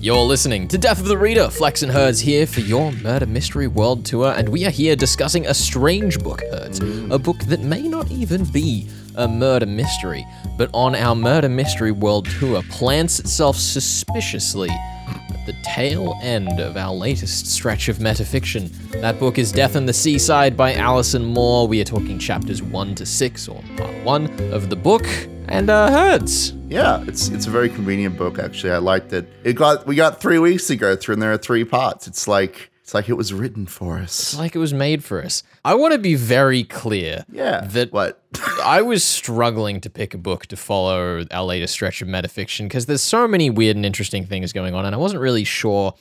You're 0.00 0.24
listening 0.24 0.68
to 0.68 0.78
Death 0.78 1.00
of 1.00 1.06
the 1.06 1.18
Reader. 1.18 1.50
Flex 1.50 1.82
and 1.82 1.90
Herds 1.90 2.20
here 2.20 2.46
for 2.46 2.60
your 2.60 2.92
Murder 2.92 3.26
Mystery 3.26 3.66
World 3.66 4.06
Tour, 4.06 4.32
and 4.36 4.48
we 4.48 4.64
are 4.64 4.70
here 4.70 4.94
discussing 4.94 5.44
a 5.48 5.52
strange 5.52 6.20
book, 6.20 6.40
Herds. 6.52 6.78
A 7.10 7.18
book 7.18 7.40
that 7.46 7.62
may 7.62 7.82
not 7.82 8.08
even 8.08 8.44
be 8.44 8.88
a 9.16 9.26
murder 9.26 9.66
mystery, 9.66 10.24
but 10.56 10.70
on 10.72 10.94
our 10.94 11.16
Murder 11.16 11.48
Mystery 11.48 11.90
World 11.90 12.28
Tour 12.38 12.62
plants 12.70 13.18
itself 13.18 13.56
suspiciously 13.56 14.70
at 14.70 15.46
the 15.46 15.56
tail 15.64 16.16
end 16.22 16.60
of 16.60 16.76
our 16.76 16.94
latest 16.94 17.48
stretch 17.48 17.88
of 17.88 17.98
metafiction. 17.98 18.70
That 19.00 19.18
book 19.18 19.36
is 19.36 19.50
Death 19.50 19.74
and 19.74 19.88
the 19.88 19.92
Seaside 19.92 20.56
by 20.56 20.74
Alison 20.74 21.24
Moore. 21.24 21.66
We 21.66 21.80
are 21.80 21.84
talking 21.84 22.20
chapters 22.20 22.62
1 22.62 22.94
to 22.94 23.04
6, 23.04 23.48
or 23.48 23.64
part 23.76 24.04
1 24.04 24.52
of 24.52 24.70
the 24.70 24.76
book, 24.76 25.04
and 25.48 25.70
uh, 25.70 25.90
Herds. 25.90 26.52
Yeah, 26.68 27.02
it's 27.06 27.28
it's 27.28 27.46
a 27.46 27.50
very 27.50 27.68
convenient 27.68 28.16
book 28.16 28.38
actually. 28.38 28.72
I 28.72 28.78
liked 28.78 29.12
it. 29.12 29.28
It 29.44 29.54
got 29.54 29.86
we 29.86 29.94
got 29.96 30.20
three 30.20 30.38
weeks 30.38 30.66
to 30.68 30.76
go 30.76 30.96
through, 30.96 31.14
and 31.14 31.22
there 31.22 31.32
are 31.32 31.38
three 31.38 31.64
parts. 31.64 32.06
It's 32.06 32.28
like 32.28 32.70
it's 32.82 32.94
like 32.94 33.08
it 33.08 33.14
was 33.14 33.34
written 33.34 33.66
for 33.66 33.98
us. 33.98 34.32
It's 34.32 34.38
like 34.38 34.54
it 34.54 34.58
was 34.58 34.72
made 34.72 35.04
for 35.04 35.22
us. 35.22 35.42
I 35.64 35.74
want 35.74 35.92
to 35.92 35.98
be 35.98 36.14
very 36.14 36.64
clear 36.64 37.24
Yeah. 37.30 37.60
that 37.66 37.92
what? 37.92 38.22
I 38.64 38.80
was 38.82 39.04
struggling 39.04 39.80
to 39.82 39.90
pick 39.90 40.14
a 40.14 40.18
book 40.18 40.46
to 40.46 40.56
follow 40.56 41.24
our 41.30 41.44
latest 41.44 41.74
stretch 41.74 42.00
of 42.00 42.08
metafiction 42.08 42.62
because 42.64 42.86
there's 42.86 43.02
so 43.02 43.28
many 43.28 43.50
weird 43.50 43.76
and 43.76 43.84
interesting 43.84 44.24
things 44.24 44.52
going 44.54 44.74
on, 44.74 44.84
and 44.86 44.94
I 44.94 44.98
wasn't 44.98 45.20
really 45.20 45.44
sure 45.44 45.94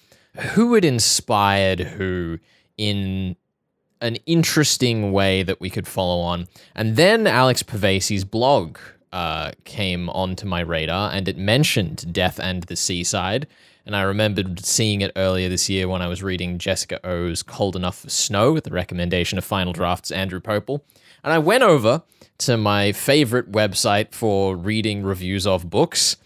who 0.54 0.76
had 0.76 0.86
inspired 0.86 1.80
who 1.80 2.40
in 2.78 3.36
an 4.00 4.16
interesting 4.28 5.12
way 5.12 5.42
that 5.44 5.60
we 5.60 5.70
could 5.72 5.88
follow 5.88 6.22
on. 6.22 6.48
And 6.76 6.96
then 6.96 7.26
Alex 7.26 7.64
Pavesi's 7.64 8.24
blog 8.24 8.78
uh, 9.12 9.52
came 9.64 10.10
onto 10.10 10.46
my 10.46 10.62
radar, 10.62 11.12
and 11.12 11.28
it 11.28 11.38
mentioned 11.38 12.14
Death 12.14 12.40
and 12.40 12.64
the 12.64 12.76
Seaside. 12.76 13.48
And 13.86 13.96
I 13.96 14.02
remembered 14.02 14.66
seeing 14.66 15.00
it 15.02 15.12
earlier 15.16 15.48
this 15.48 15.70
year 15.70 15.88
when 15.88 16.02
I 16.02 16.08
was 16.08 16.22
reading 16.22 16.58
Jessica 16.58 17.00
Au's 17.08 17.42
Cold 17.42 17.76
Enough 17.76 18.00
for 18.00 18.10
Snow 18.10 18.58
at 18.58 18.66
the 18.66 18.72
recommendation 18.72 19.38
of 19.38 19.46
Final 19.46 19.72
Draft's 19.72 20.12
Andrew 20.12 20.42
Popel. 20.42 20.82
And 21.24 21.32
I 21.32 21.38
went 21.38 21.64
over 21.64 22.04
to 22.40 22.58
my 22.58 22.92
favorite 22.92 23.52
website 23.52 24.14
for 24.14 24.56
reading 24.56 25.04
reviews 25.04 25.48
of 25.48 25.70
books 25.70 26.18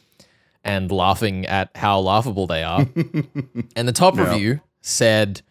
and 0.64 0.92
laughing 0.92 1.46
at 1.46 1.70
how 1.76 2.00
laughable 2.00 2.48
they 2.48 2.64
are. 2.64 2.88
and 3.76 3.88
the 3.88 3.94
top 3.94 4.18
review 4.18 4.62
said 4.82 5.42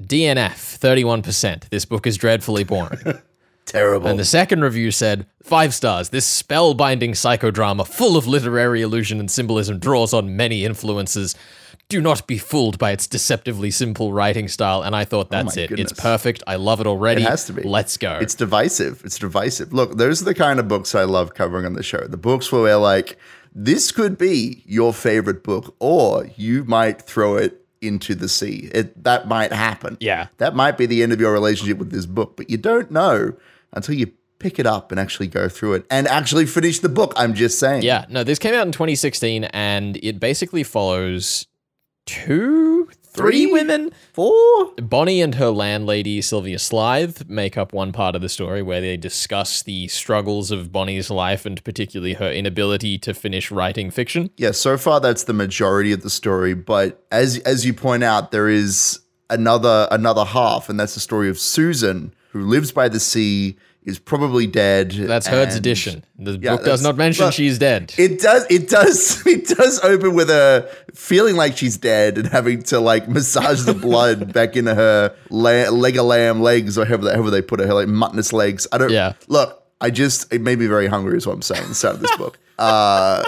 DNF 0.00 0.78
31%. 0.78 1.68
This 1.68 1.84
book 1.84 2.06
is 2.06 2.16
dreadfully 2.16 2.64
boring. 2.64 2.98
Terrible. 3.68 4.08
And 4.08 4.18
the 4.18 4.24
second 4.24 4.62
review 4.62 4.90
said, 4.90 5.26
five 5.42 5.74
stars. 5.74 6.08
This 6.08 6.42
spellbinding 6.42 7.10
psychodrama, 7.10 7.86
full 7.86 8.16
of 8.16 8.26
literary 8.26 8.80
illusion 8.80 9.20
and 9.20 9.30
symbolism, 9.30 9.78
draws 9.78 10.14
on 10.14 10.36
many 10.36 10.64
influences. 10.64 11.34
Do 11.90 12.00
not 12.00 12.26
be 12.26 12.38
fooled 12.38 12.78
by 12.78 12.92
its 12.92 13.06
deceptively 13.06 13.70
simple 13.70 14.14
writing 14.14 14.48
style. 14.48 14.82
And 14.82 14.96
I 14.96 15.04
thought, 15.04 15.26
oh 15.26 15.36
that's 15.36 15.56
my 15.56 15.62
it. 15.62 15.68
goodness. 15.68 15.90
It's 15.90 16.00
perfect. 16.00 16.42
I 16.46 16.56
love 16.56 16.80
it 16.80 16.86
already. 16.86 17.22
It 17.22 17.28
has 17.28 17.44
to 17.44 17.52
be. 17.52 17.62
Let's 17.62 17.98
go. 17.98 18.18
It's 18.18 18.34
divisive. 18.34 19.02
It's 19.04 19.18
divisive. 19.18 19.74
Look, 19.74 19.98
those 19.98 20.22
are 20.22 20.24
the 20.24 20.34
kind 20.34 20.58
of 20.58 20.66
books 20.66 20.94
I 20.94 21.04
love 21.04 21.34
covering 21.34 21.66
on 21.66 21.74
the 21.74 21.82
show. 21.82 22.06
The 22.06 22.16
books 22.16 22.50
where 22.50 22.62
we're 22.62 22.76
like, 22.76 23.18
this 23.54 23.92
could 23.92 24.16
be 24.16 24.62
your 24.64 24.94
favorite 24.94 25.42
book, 25.42 25.74
or 25.78 26.30
you 26.36 26.64
might 26.64 27.02
throw 27.02 27.36
it 27.36 27.66
into 27.82 28.14
the 28.14 28.28
sea. 28.28 28.70
It 28.72 29.04
that 29.04 29.28
might 29.28 29.52
happen. 29.52 29.98
Yeah. 30.00 30.28
That 30.38 30.56
might 30.56 30.78
be 30.78 30.86
the 30.86 31.02
end 31.02 31.12
of 31.12 31.20
your 31.20 31.32
relationship 31.32 31.76
with 31.76 31.90
this 31.90 32.06
book, 32.06 32.36
but 32.36 32.48
you 32.48 32.56
don't 32.56 32.90
know 32.90 33.34
until 33.72 33.94
you 33.94 34.12
pick 34.38 34.58
it 34.58 34.66
up 34.66 34.90
and 34.92 35.00
actually 35.00 35.26
go 35.26 35.48
through 35.48 35.74
it 35.74 35.86
and 35.90 36.06
actually 36.06 36.46
finish 36.46 36.78
the 36.78 36.88
book. 36.88 37.12
I'm 37.16 37.34
just 37.34 37.58
saying. 37.58 37.82
Yeah, 37.82 38.04
no, 38.08 38.22
this 38.24 38.38
came 38.38 38.54
out 38.54 38.66
in 38.66 38.72
2016 38.72 39.44
and 39.44 39.96
it 40.02 40.20
basically 40.20 40.62
follows 40.62 41.46
two, 42.06 42.86
three 43.02 43.44
Three? 43.44 43.46
women. 43.52 43.90
Four? 44.12 44.72
Bonnie 44.80 45.20
and 45.20 45.34
her 45.34 45.50
landlady, 45.50 46.22
Sylvia 46.22 46.58
Slythe, 46.58 47.28
make 47.28 47.58
up 47.58 47.72
one 47.72 47.90
part 47.92 48.14
of 48.14 48.22
the 48.22 48.28
story 48.28 48.62
where 48.62 48.80
they 48.80 48.96
discuss 48.96 49.62
the 49.62 49.88
struggles 49.88 50.50
of 50.50 50.70
Bonnie's 50.72 51.10
life 51.10 51.44
and 51.44 51.62
particularly 51.64 52.14
her 52.14 52.30
inability 52.30 52.96
to 52.98 53.12
finish 53.12 53.50
writing 53.50 53.90
fiction. 53.90 54.30
Yeah, 54.36 54.52
so 54.52 54.78
far 54.78 55.00
that's 55.00 55.24
the 55.24 55.32
majority 55.32 55.92
of 55.92 56.02
the 56.02 56.10
story, 56.10 56.54
but 56.54 57.04
as 57.10 57.38
as 57.40 57.66
you 57.66 57.74
point 57.74 58.04
out, 58.04 58.30
there 58.30 58.48
is 58.48 59.00
another 59.30 59.88
another 59.90 60.24
half, 60.24 60.68
and 60.68 60.78
that's 60.78 60.94
the 60.94 61.00
story 61.00 61.28
of 61.28 61.38
Susan, 61.38 62.14
who 62.38 62.46
lives 62.46 62.72
by 62.72 62.88
the 62.88 63.00
sea, 63.00 63.56
is 63.84 63.98
probably 63.98 64.46
dead. 64.46 64.90
That's 64.92 65.26
Herd's 65.26 65.54
and- 65.54 65.60
edition. 65.64 66.04
The 66.18 66.32
Yeah, 66.32 66.56
book 66.56 66.64
does 66.64 66.82
not 66.82 66.96
mention 66.96 67.30
she's 67.30 67.58
dead. 67.58 67.94
It 67.96 68.20
does. 68.20 68.46
It 68.50 68.68
does. 68.68 69.22
It 69.26 69.46
does 69.46 69.80
open 69.80 70.14
with 70.14 70.28
her 70.28 70.68
feeling 70.94 71.36
like 71.36 71.56
she's 71.56 71.76
dead 71.78 72.18
and 72.18 72.26
having 72.28 72.62
to 72.64 72.80
like 72.80 73.08
massage 73.08 73.64
the 73.64 73.72
blood 73.74 74.32
back 74.38 74.56
into 74.56 74.74
her 74.74 75.14
la- 75.30 75.70
leg 75.70 75.96
of 75.96 76.04
lamb 76.06 76.40
legs 76.42 76.76
or 76.76 76.84
however 76.84 77.04
they, 77.06 77.12
however 77.12 77.30
they 77.30 77.40
put 77.42 77.60
it, 77.60 77.66
her 77.66 77.74
like 77.74 77.88
muttonous 77.88 78.32
legs. 78.32 78.66
I 78.72 78.78
don't. 78.78 78.90
Yeah. 78.90 79.14
Look, 79.28 79.62
I 79.80 79.90
just 79.90 80.30
it 80.32 80.42
made 80.42 80.58
me 80.58 80.66
very 80.66 80.86
hungry. 80.86 81.16
Is 81.16 81.26
what 81.26 81.32
I'm 81.34 81.42
saying. 81.42 81.66
The 81.68 81.74
start 81.74 81.94
of 81.96 82.00
this 82.02 82.16
book. 82.16 82.38
Uh, 82.58 83.22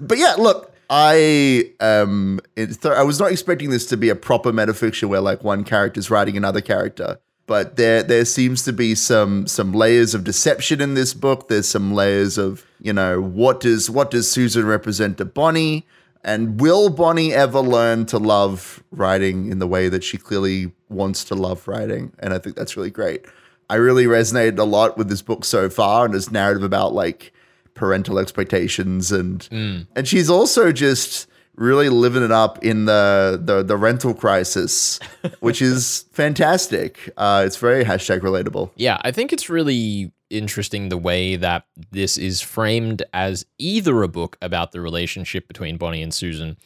but 0.00 0.18
yeah, 0.18 0.34
look. 0.38 0.70
I 0.90 1.70
um, 1.80 2.40
th- 2.56 2.84
I 2.84 3.02
was 3.02 3.18
not 3.18 3.32
expecting 3.32 3.70
this 3.70 3.86
to 3.86 3.96
be 3.96 4.10
a 4.10 4.14
proper 4.14 4.52
metafiction 4.52 5.04
where 5.08 5.22
like 5.22 5.42
one 5.42 5.64
character's 5.64 6.10
writing 6.10 6.36
another 6.36 6.60
character, 6.60 7.18
but 7.46 7.76
there 7.76 8.02
there 8.02 8.24
seems 8.24 8.62
to 8.64 8.72
be 8.72 8.94
some 8.94 9.46
some 9.46 9.72
layers 9.72 10.14
of 10.14 10.24
deception 10.24 10.80
in 10.80 10.94
this 10.94 11.14
book. 11.14 11.48
There's 11.48 11.68
some 11.68 11.94
layers 11.94 12.38
of 12.38 12.64
you 12.80 12.92
know 12.92 13.20
what 13.20 13.60
does 13.60 13.90
what 13.90 14.10
does 14.10 14.30
Susan 14.30 14.66
represent 14.66 15.18
to 15.18 15.24
Bonnie, 15.24 15.86
and 16.22 16.60
will 16.60 16.90
Bonnie 16.90 17.32
ever 17.32 17.60
learn 17.60 18.06
to 18.06 18.18
love 18.18 18.82
writing 18.90 19.50
in 19.50 19.58
the 19.58 19.66
way 19.66 19.88
that 19.88 20.04
she 20.04 20.16
clearly 20.16 20.72
wants 20.88 21.24
to 21.24 21.34
love 21.34 21.66
writing? 21.68 22.12
And 22.18 22.32
I 22.32 22.38
think 22.38 22.56
that's 22.56 22.76
really 22.76 22.90
great. 22.90 23.26
I 23.68 23.76
really 23.76 24.04
resonated 24.04 24.58
a 24.58 24.64
lot 24.64 24.96
with 24.96 25.08
this 25.08 25.22
book 25.22 25.44
so 25.44 25.68
far, 25.68 26.04
and 26.06 26.14
this 26.14 26.30
narrative 26.30 26.62
about 26.62 26.94
like 26.94 27.32
parental 27.74 28.20
expectations 28.20 29.10
and 29.10 29.40
mm. 29.50 29.86
and 29.96 30.06
she's 30.06 30.30
also 30.30 30.70
just 30.72 31.26
really 31.56 31.88
living 31.88 32.22
it 32.22 32.32
up 32.32 32.64
in 32.64 32.84
the 32.84 33.40
the, 33.42 33.62
the 33.62 33.76
rental 33.76 34.14
crisis, 34.14 34.98
which 35.40 35.62
is 35.62 36.04
fantastic. 36.12 37.10
Uh, 37.16 37.42
it's 37.46 37.56
very 37.56 37.84
hashtag 37.84 38.20
relatable. 38.20 38.70
Yeah, 38.76 38.98
I 39.02 39.10
think 39.10 39.32
it's 39.32 39.48
really 39.48 40.12
interesting 40.30 40.88
the 40.88 40.98
way 40.98 41.36
that 41.36 41.64
this 41.90 42.18
is 42.18 42.40
framed 42.40 43.02
as 43.12 43.46
either 43.58 44.02
a 44.02 44.08
book 44.08 44.36
about 44.42 44.72
the 44.72 44.80
relationship 44.80 45.46
between 45.46 45.76
Bonnie 45.76 46.02
and 46.02 46.12
Susan 46.12 46.56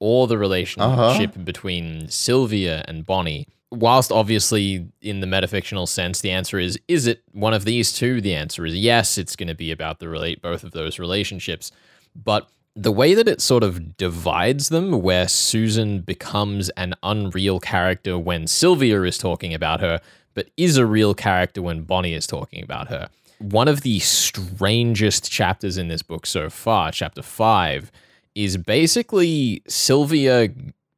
or 0.00 0.26
the 0.26 0.38
relationship 0.38 1.32
between 1.44 2.08
Sylvia 2.08 2.84
and 2.88 3.06
Bonnie. 3.06 3.46
Whilst 3.70 4.12
obviously 4.12 4.88
in 5.00 5.20
the 5.20 5.26
metafictional 5.26 5.88
sense, 5.88 6.20
the 6.20 6.30
answer 6.30 6.58
is 6.58 6.78
is 6.88 7.06
it 7.06 7.22
one 7.32 7.54
of 7.54 7.64
these 7.64 7.92
two? 7.92 8.20
The 8.20 8.34
answer 8.34 8.66
is 8.66 8.74
yes, 8.74 9.16
it's 9.16 9.36
going 9.36 9.48
to 9.48 9.54
be 9.54 9.70
about 9.70 9.98
the 9.98 10.08
relate 10.08 10.42
both 10.42 10.64
of 10.64 10.72
those 10.72 10.98
relationships. 10.98 11.70
But 12.14 12.50
the 12.74 12.92
way 12.92 13.14
that 13.14 13.28
it 13.28 13.40
sort 13.40 13.62
of 13.62 13.96
divides 13.96 14.68
them, 14.70 15.02
where 15.02 15.28
Susan 15.28 16.00
becomes 16.00 16.70
an 16.70 16.94
unreal 17.02 17.60
character 17.60 18.18
when 18.18 18.46
Sylvia 18.46 19.02
is 19.02 19.18
talking 19.18 19.52
about 19.52 19.80
her, 19.80 20.00
but 20.34 20.50
is 20.56 20.76
a 20.76 20.86
real 20.86 21.14
character 21.14 21.60
when 21.60 21.82
Bonnie 21.82 22.14
is 22.14 22.26
talking 22.26 22.62
about 22.62 22.88
her. 22.88 23.10
One 23.38 23.68
of 23.68 23.82
the 23.82 23.98
strangest 23.98 25.30
chapters 25.30 25.76
in 25.76 25.88
this 25.88 26.02
book 26.02 26.26
so 26.26 26.48
far, 26.48 26.92
chapter 26.92 27.22
five, 27.22 27.90
is 28.34 28.56
basically 28.56 29.62
Sylvia 29.68 30.48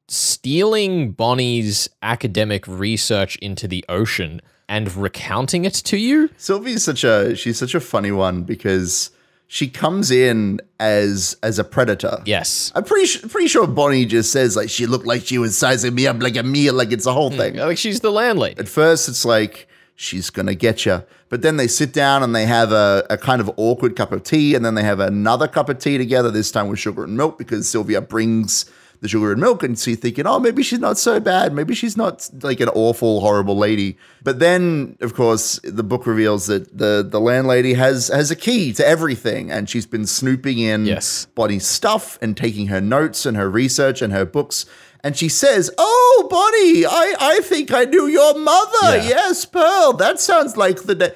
stealing 0.09 1.13
Bonnie's 1.13 1.89
academic 2.03 2.69
research 2.69 3.37
into 3.37 3.67
the 3.67 3.85
ocean 3.89 4.41
and 4.69 4.95
recounting 4.95 5.65
it 5.65 5.75
to 5.75 5.97
you. 5.97 6.31
Sylvia's 6.37 6.85
such 6.85 7.05
a 7.05 7.35
she's 7.35 7.59
such 7.59 7.75
a 7.75 7.81
funny 7.81 8.13
one 8.13 8.45
because 8.45 9.11
she 9.55 9.69
comes 9.69 10.11
in 10.11 10.61
as 10.81 11.37
as 11.45 11.61
a 11.61 11.65
predator. 11.65 12.21
Yes. 12.25 12.73
I'm 12.75 12.83
pretty 12.83 13.07
su- 13.07 13.29
pretty 13.29 13.47
sure 13.47 13.69
Bonnie 13.69 14.05
just 14.05 14.33
says 14.33 14.57
like 14.57 14.69
she 14.69 14.85
looked 14.85 15.07
like 15.07 15.25
she 15.25 15.39
was 15.39 15.57
sizing 15.57 15.95
me 15.95 16.09
up 16.09 16.21
like 16.21 16.35
a 16.35 16.43
meal, 16.43 16.75
like 16.75 16.91
it's 16.91 17.07
a 17.07 17.13
whole 17.13 17.31
hmm. 17.31 17.37
thing. 17.37 17.57
Like 17.59 17.79
she's 17.79 18.01
the 18.01 18.11
landlady. 18.11 18.59
At 18.59 18.67
first, 18.67 19.09
it's 19.09 19.25
like 19.25 19.69
she's 19.95 20.29
gonna 20.29 20.57
get 20.57 20.85
you, 20.85 21.05
but 21.29 21.43
then 21.43 21.57
they 21.57 21.69
sit 21.69 21.93
down 21.93 22.25
and 22.25 22.35
they 22.35 22.47
have 22.47 22.73
a, 22.73 23.07
a 23.09 23.17
kind 23.17 23.41
of 23.41 23.49
awkward 23.57 23.95
cup 23.95 24.11
of 24.11 24.25
tea, 24.25 24.57
and 24.57 24.65
then 24.65 24.75
they 24.75 24.83
have 24.83 24.99
another 24.99 25.47
cup 25.47 25.69
of 25.69 25.79
tea 25.79 25.99
together. 25.99 26.33
This 26.33 26.51
time 26.51 26.67
with 26.67 26.81
sugar 26.81 27.05
and 27.05 27.17
milk 27.17 27.39
because 27.39 27.69
Sylvia 27.69 28.01
brings 28.01 28.69
the 29.01 29.09
sugar 29.09 29.33
and 29.33 29.41
milk, 29.41 29.63
and 29.63 29.87
you're 29.87 29.97
thinking, 29.97 30.27
oh, 30.27 30.39
maybe 30.39 30.63
she's 30.63 30.79
not 30.79 30.97
so 30.99 31.21
bad. 31.21 31.53
Maybe 31.53 31.75
she's 31.75 31.97
not 31.97 32.29
like 32.43 32.61
an 32.61 32.69
awful, 32.71 33.21
horrible 33.21 33.57
lady. 33.57 33.99
But 34.23 34.39
then, 34.39 34.97
of 35.01 35.15
course, 35.15 35.61
the 35.63 35.83
book 35.83 36.07
reveals 36.07 36.47
that 36.47 36.77
the 36.77 37.07
the 37.09 37.21
landlady 37.21 37.75
has 37.75 38.09
has 38.09 38.31
a 38.31 38.37
key 38.37 38.73
to 38.75 38.87
everything, 38.87 39.51
and 39.51 39.69
she's 39.69 39.87
been 39.87 40.07
snooping 40.07 40.59
in 40.59 40.87
Yes. 40.87 41.27
Bonnie's 41.35 41.67
stuff 41.67 42.19
and 42.23 42.37
taking 42.37 42.69
her 42.69 42.81
notes 42.81 43.27
and 43.27 43.37
her 43.37 43.51
research 43.51 44.01
and 44.03 44.13
her 44.13 44.25
books. 44.25 44.65
And 45.03 45.15
she 45.17 45.29
says, 45.29 45.71
"Oh, 45.77 46.27
Bonnie, 46.31 46.87
I, 46.87 47.15
I 47.21 47.41
think 47.43 47.71
I 47.73 47.85
knew 47.85 48.07
your 48.07 48.39
mother. 48.39 48.97
Yeah. 48.97 49.09
Yes, 49.09 49.45
Pearl. 49.45 49.93
That 49.93 50.19
sounds 50.19 50.57
like 50.57 50.85
the." 50.85 50.95
Da-. 50.95 51.09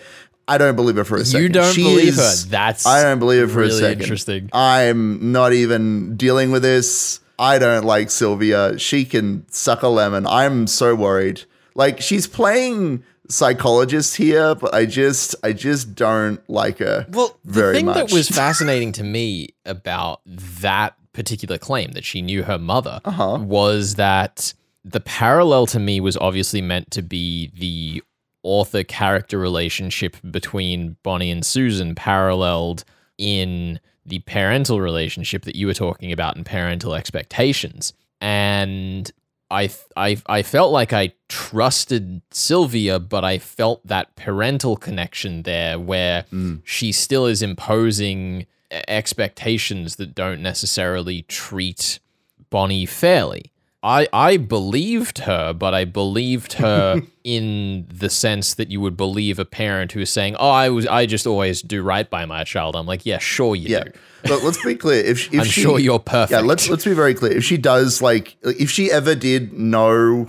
I 0.47 0.57
don't 0.59 0.77
believe 0.77 0.97
her 0.97 1.05
for 1.05 1.17
a 1.17 1.25
second. 1.27 1.43
You 1.43 1.49
don't 1.51 1.75
She 1.75 1.83
believe 1.83 2.09
is- 2.19 2.45
her. 2.45 2.51
That's 2.51 2.87
I 2.87 3.03
don't 3.03 3.19
believe 3.19 3.41
her 3.43 3.49
for 3.49 3.61
really 3.61 3.75
a 3.77 3.79
second. 3.79 4.03
interesting. 4.03 4.51
I'm 4.53 5.33
not 5.33 5.53
even 5.55 6.17
dealing 6.17 6.51
with 6.51 6.63
this. 6.63 7.21
I 7.39 7.59
don't 7.59 7.85
like 7.85 8.11
Sylvia. 8.11 8.79
She 8.79 9.05
can 9.05 9.47
suck 9.51 9.83
a 9.83 9.89
lemon. 9.89 10.27
I'm 10.27 10.67
so 10.67 10.95
worried. 10.95 11.43
Like 11.75 12.01
she's 12.01 12.27
playing 12.27 13.05
psychologist 13.31 14.17
here, 14.17 14.55
but 14.55 14.75
I 14.75 14.87
just 14.87 15.35
I 15.45 15.53
just 15.53 15.95
don't 15.95 16.41
like 16.51 16.79
her. 16.79 17.07
Well, 17.11 17.39
the 17.45 17.73
thing 17.73 17.87
much. 17.87 17.95
that 17.97 18.13
was 18.13 18.29
fascinating 18.43 18.93
to 18.93 19.05
me 19.05 19.51
about 19.65 20.21
that 20.27 20.95
particular 21.13 21.59
claim 21.59 21.93
that 21.93 22.05
she 22.05 22.23
knew 22.23 22.43
her 22.45 22.59
mother 22.59 23.01
Uh-huh. 23.05 23.39
was 23.41 23.95
that 23.97 24.55
the 24.85 25.01
parallel 25.01 25.67
to 25.67 25.79
me 25.81 26.01
was 26.01 26.17
obviously 26.17 26.63
meant 26.63 26.91
to 26.93 27.03
be 27.03 27.51
the 27.55 28.03
author 28.43 28.83
character 28.85 29.39
relationship 29.39 30.17
between 30.31 30.97
Bonnie 31.03 31.31
and 31.31 31.45
Susan 31.45 31.95
paralleled 31.95 32.85
in 33.19 33.81
the 34.09 34.21
parental 34.21 34.81
relationship 34.81 35.45
that 35.45 35.57
you 35.57 35.67
were 35.67 35.75
talking 35.75 36.13
about 36.13 36.37
and 36.37 36.45
parental 36.45 36.95
expectations. 36.95 37.93
And 38.21 39.11
I, 39.51 39.71
I, 39.97 40.21
I 40.27 40.43
felt 40.43 40.73
like 40.73 40.93
I 40.93 41.13
trusted 41.29 42.21
Sylvia, 42.31 42.99
but 42.99 43.25
I 43.25 43.39
felt 43.39 43.87
that 43.87 44.15
parental 44.17 44.77
connection 44.77 45.43
there 45.43 45.79
where 45.79 46.25
mm. 46.33 46.61
she 46.65 46.93
still 46.93 47.27
is 47.27 47.43
imposing 47.43 48.47
expectations 48.71 49.97
that 49.97 50.15
don't 50.15 50.43
necessarily 50.43 51.23
treat 51.23 51.99
Bonnie 52.51 52.87
fairly. 52.87 53.53
I, 53.83 54.09
I 54.13 54.39
believed 54.39 55.19
her, 55.19 55.53
but 55.53 55.73
I 55.73 55.85
believed 55.85 56.55
her 56.55 57.01
in 57.25 57.87
the 57.93 58.11
sense 58.11 58.55
that 58.55 58.71
you 58.71 58.81
would 58.81 58.97
believe 58.97 59.39
a 59.39 59.45
parent 59.45 59.93
who 59.93 60.01
is 60.01 60.11
saying, 60.11 60.35
"Oh, 60.41 60.51
I 60.51 60.69
was 60.69 60.87
I 60.87 61.07
just 61.07 61.27
always 61.29 61.63
do 61.63 61.83
right 61.83 62.09
by 62.11 62.25
my 62.27 62.43
child." 62.43 62.75
I'm 62.75 62.87
like, 62.87 63.07
"Yeah, 63.07 63.19
sure 63.19 63.55
you 63.55 63.69
Yeah, 63.69 63.85
do." 63.85 63.93
but 64.25 64.43
let's 64.43 64.63
be 64.65 64.75
clear. 64.75 65.05
If, 65.05 65.19
she- 65.21 65.31
if 65.33 65.41
I'm 65.41 65.47
she, 65.47 65.61
sure 65.63 65.79
you're 65.79 66.01
perfect. 66.01 66.33
Yeah, 66.33 66.41
let's 66.47 66.69
let's 66.69 66.85
be 66.85 66.93
very 66.95 67.15
clear. 67.15 67.33
If 67.37 67.45
she 67.45 67.57
does 67.57 68.03
like, 68.03 68.37
if 68.43 68.69
she 68.71 68.91
ever 68.91 69.15
did 69.15 69.53
know, 69.53 70.29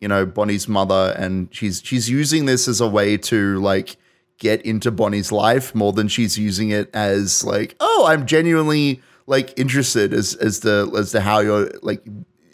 you 0.00 0.08
know, 0.08 0.26
Bonnie's 0.26 0.68
mother, 0.68 1.14
and 1.16 1.48
she's 1.50 1.80
she's 1.82 2.10
using 2.10 2.44
this 2.44 2.68
as 2.68 2.80
a 2.82 2.88
way 2.88 3.16
to 3.16 3.58
like 3.60 3.96
get 4.38 4.60
into 4.66 4.90
Bonnie's 4.90 5.32
life 5.32 5.74
more 5.74 5.92
than 5.94 6.08
she's 6.08 6.36
using 6.36 6.68
it 6.70 6.90
as 6.94 7.42
like, 7.42 7.74
oh, 7.80 8.04
I'm 8.06 8.26
genuinely 8.26 9.00
like 9.26 9.58
interested 9.58 10.12
as 10.12 10.34
as 10.34 10.60
the 10.60 10.92
as 10.94 11.12
to 11.12 11.20
how 11.22 11.38
you're 11.40 11.70
like, 11.80 12.04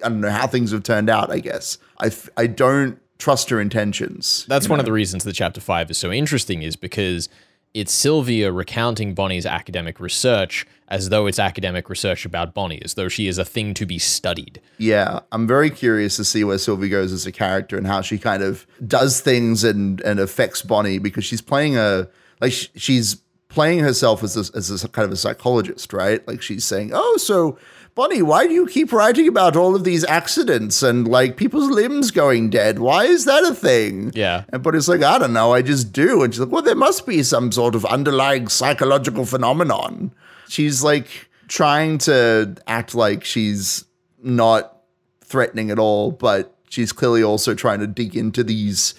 I 0.04 0.08
don't 0.08 0.20
know 0.20 0.30
how 0.30 0.46
things 0.46 0.72
have 0.72 0.82
turned 0.82 1.10
out. 1.10 1.30
I 1.30 1.40
guess 1.40 1.78
I, 2.00 2.10
I 2.36 2.46
don't 2.46 3.00
trust 3.18 3.50
her 3.50 3.60
intentions. 3.60 4.46
That's 4.48 4.68
one 4.68 4.78
know? 4.78 4.80
of 4.80 4.86
the 4.86 4.92
reasons 4.92 5.24
that 5.24 5.34
chapter 5.34 5.60
five 5.60 5.90
is 5.90 5.98
so 5.98 6.12
interesting, 6.12 6.62
is 6.62 6.76
because 6.76 7.28
it's 7.74 7.92
Sylvia 7.92 8.50
recounting 8.50 9.14
Bonnie's 9.14 9.46
academic 9.46 10.00
research 10.00 10.66
as 10.88 11.10
though 11.10 11.26
it's 11.26 11.38
academic 11.38 11.90
research 11.90 12.24
about 12.24 12.54
Bonnie, 12.54 12.80
as 12.82 12.94
though 12.94 13.08
she 13.08 13.28
is 13.28 13.36
a 13.36 13.44
thing 13.44 13.74
to 13.74 13.84
be 13.84 13.98
studied. 13.98 14.60
Yeah, 14.78 15.20
I'm 15.32 15.46
very 15.46 15.68
curious 15.68 16.16
to 16.16 16.24
see 16.24 16.44
where 16.44 16.58
Sylvia 16.58 16.88
goes 16.88 17.12
as 17.12 17.26
a 17.26 17.32
character 17.32 17.76
and 17.76 17.86
how 17.86 18.00
she 18.00 18.18
kind 18.18 18.42
of 18.42 18.66
does 18.86 19.20
things 19.20 19.64
and 19.64 20.00
and 20.00 20.18
affects 20.18 20.62
Bonnie 20.62 20.98
because 20.98 21.24
she's 21.24 21.42
playing 21.42 21.76
a 21.76 22.08
like 22.40 22.52
she's 22.52 23.22
playing 23.48 23.80
herself 23.80 24.22
as 24.22 24.36
a, 24.36 24.56
as 24.56 24.84
a 24.84 24.88
kind 24.88 25.04
of 25.04 25.12
a 25.12 25.16
psychologist, 25.16 25.92
right? 25.92 26.26
Like 26.26 26.42
she's 26.42 26.64
saying, 26.64 26.92
"Oh, 26.94 27.16
so 27.18 27.58
Bonnie, 27.94 28.22
why 28.22 28.46
do 28.46 28.52
you 28.52 28.66
keep 28.66 28.92
writing 28.92 29.26
about 29.26 29.56
all 29.56 29.74
of 29.74 29.84
these 29.84 30.04
accidents 30.04 30.82
and 30.82 31.08
like 31.08 31.36
people's 31.36 31.70
limbs 31.70 32.10
going 32.10 32.50
dead? 32.50 32.78
Why 32.78 33.04
is 33.04 33.24
that 33.24 33.44
a 33.44 33.54
thing?" 33.54 34.12
Yeah. 34.14 34.44
And 34.50 34.62
Bonnie's 34.62 34.88
like, 34.88 35.02
"I 35.02 35.18
don't 35.18 35.32
know, 35.32 35.52
I 35.52 35.62
just 35.62 35.92
do." 35.92 36.22
And 36.22 36.32
she's 36.32 36.40
like, 36.40 36.50
"Well, 36.50 36.62
there 36.62 36.74
must 36.74 37.06
be 37.06 37.22
some 37.22 37.50
sort 37.50 37.74
of 37.74 37.84
underlying 37.86 38.48
psychological 38.48 39.24
phenomenon." 39.24 40.12
She's 40.48 40.82
like 40.82 41.28
trying 41.48 41.98
to 41.98 42.54
act 42.66 42.94
like 42.94 43.24
she's 43.24 43.84
not 44.22 44.82
threatening 45.22 45.70
at 45.70 45.78
all, 45.78 46.12
but 46.12 46.56
she's 46.68 46.92
clearly 46.92 47.22
also 47.22 47.54
trying 47.54 47.80
to 47.80 47.86
dig 47.86 48.16
into 48.16 48.44
these 48.44 48.94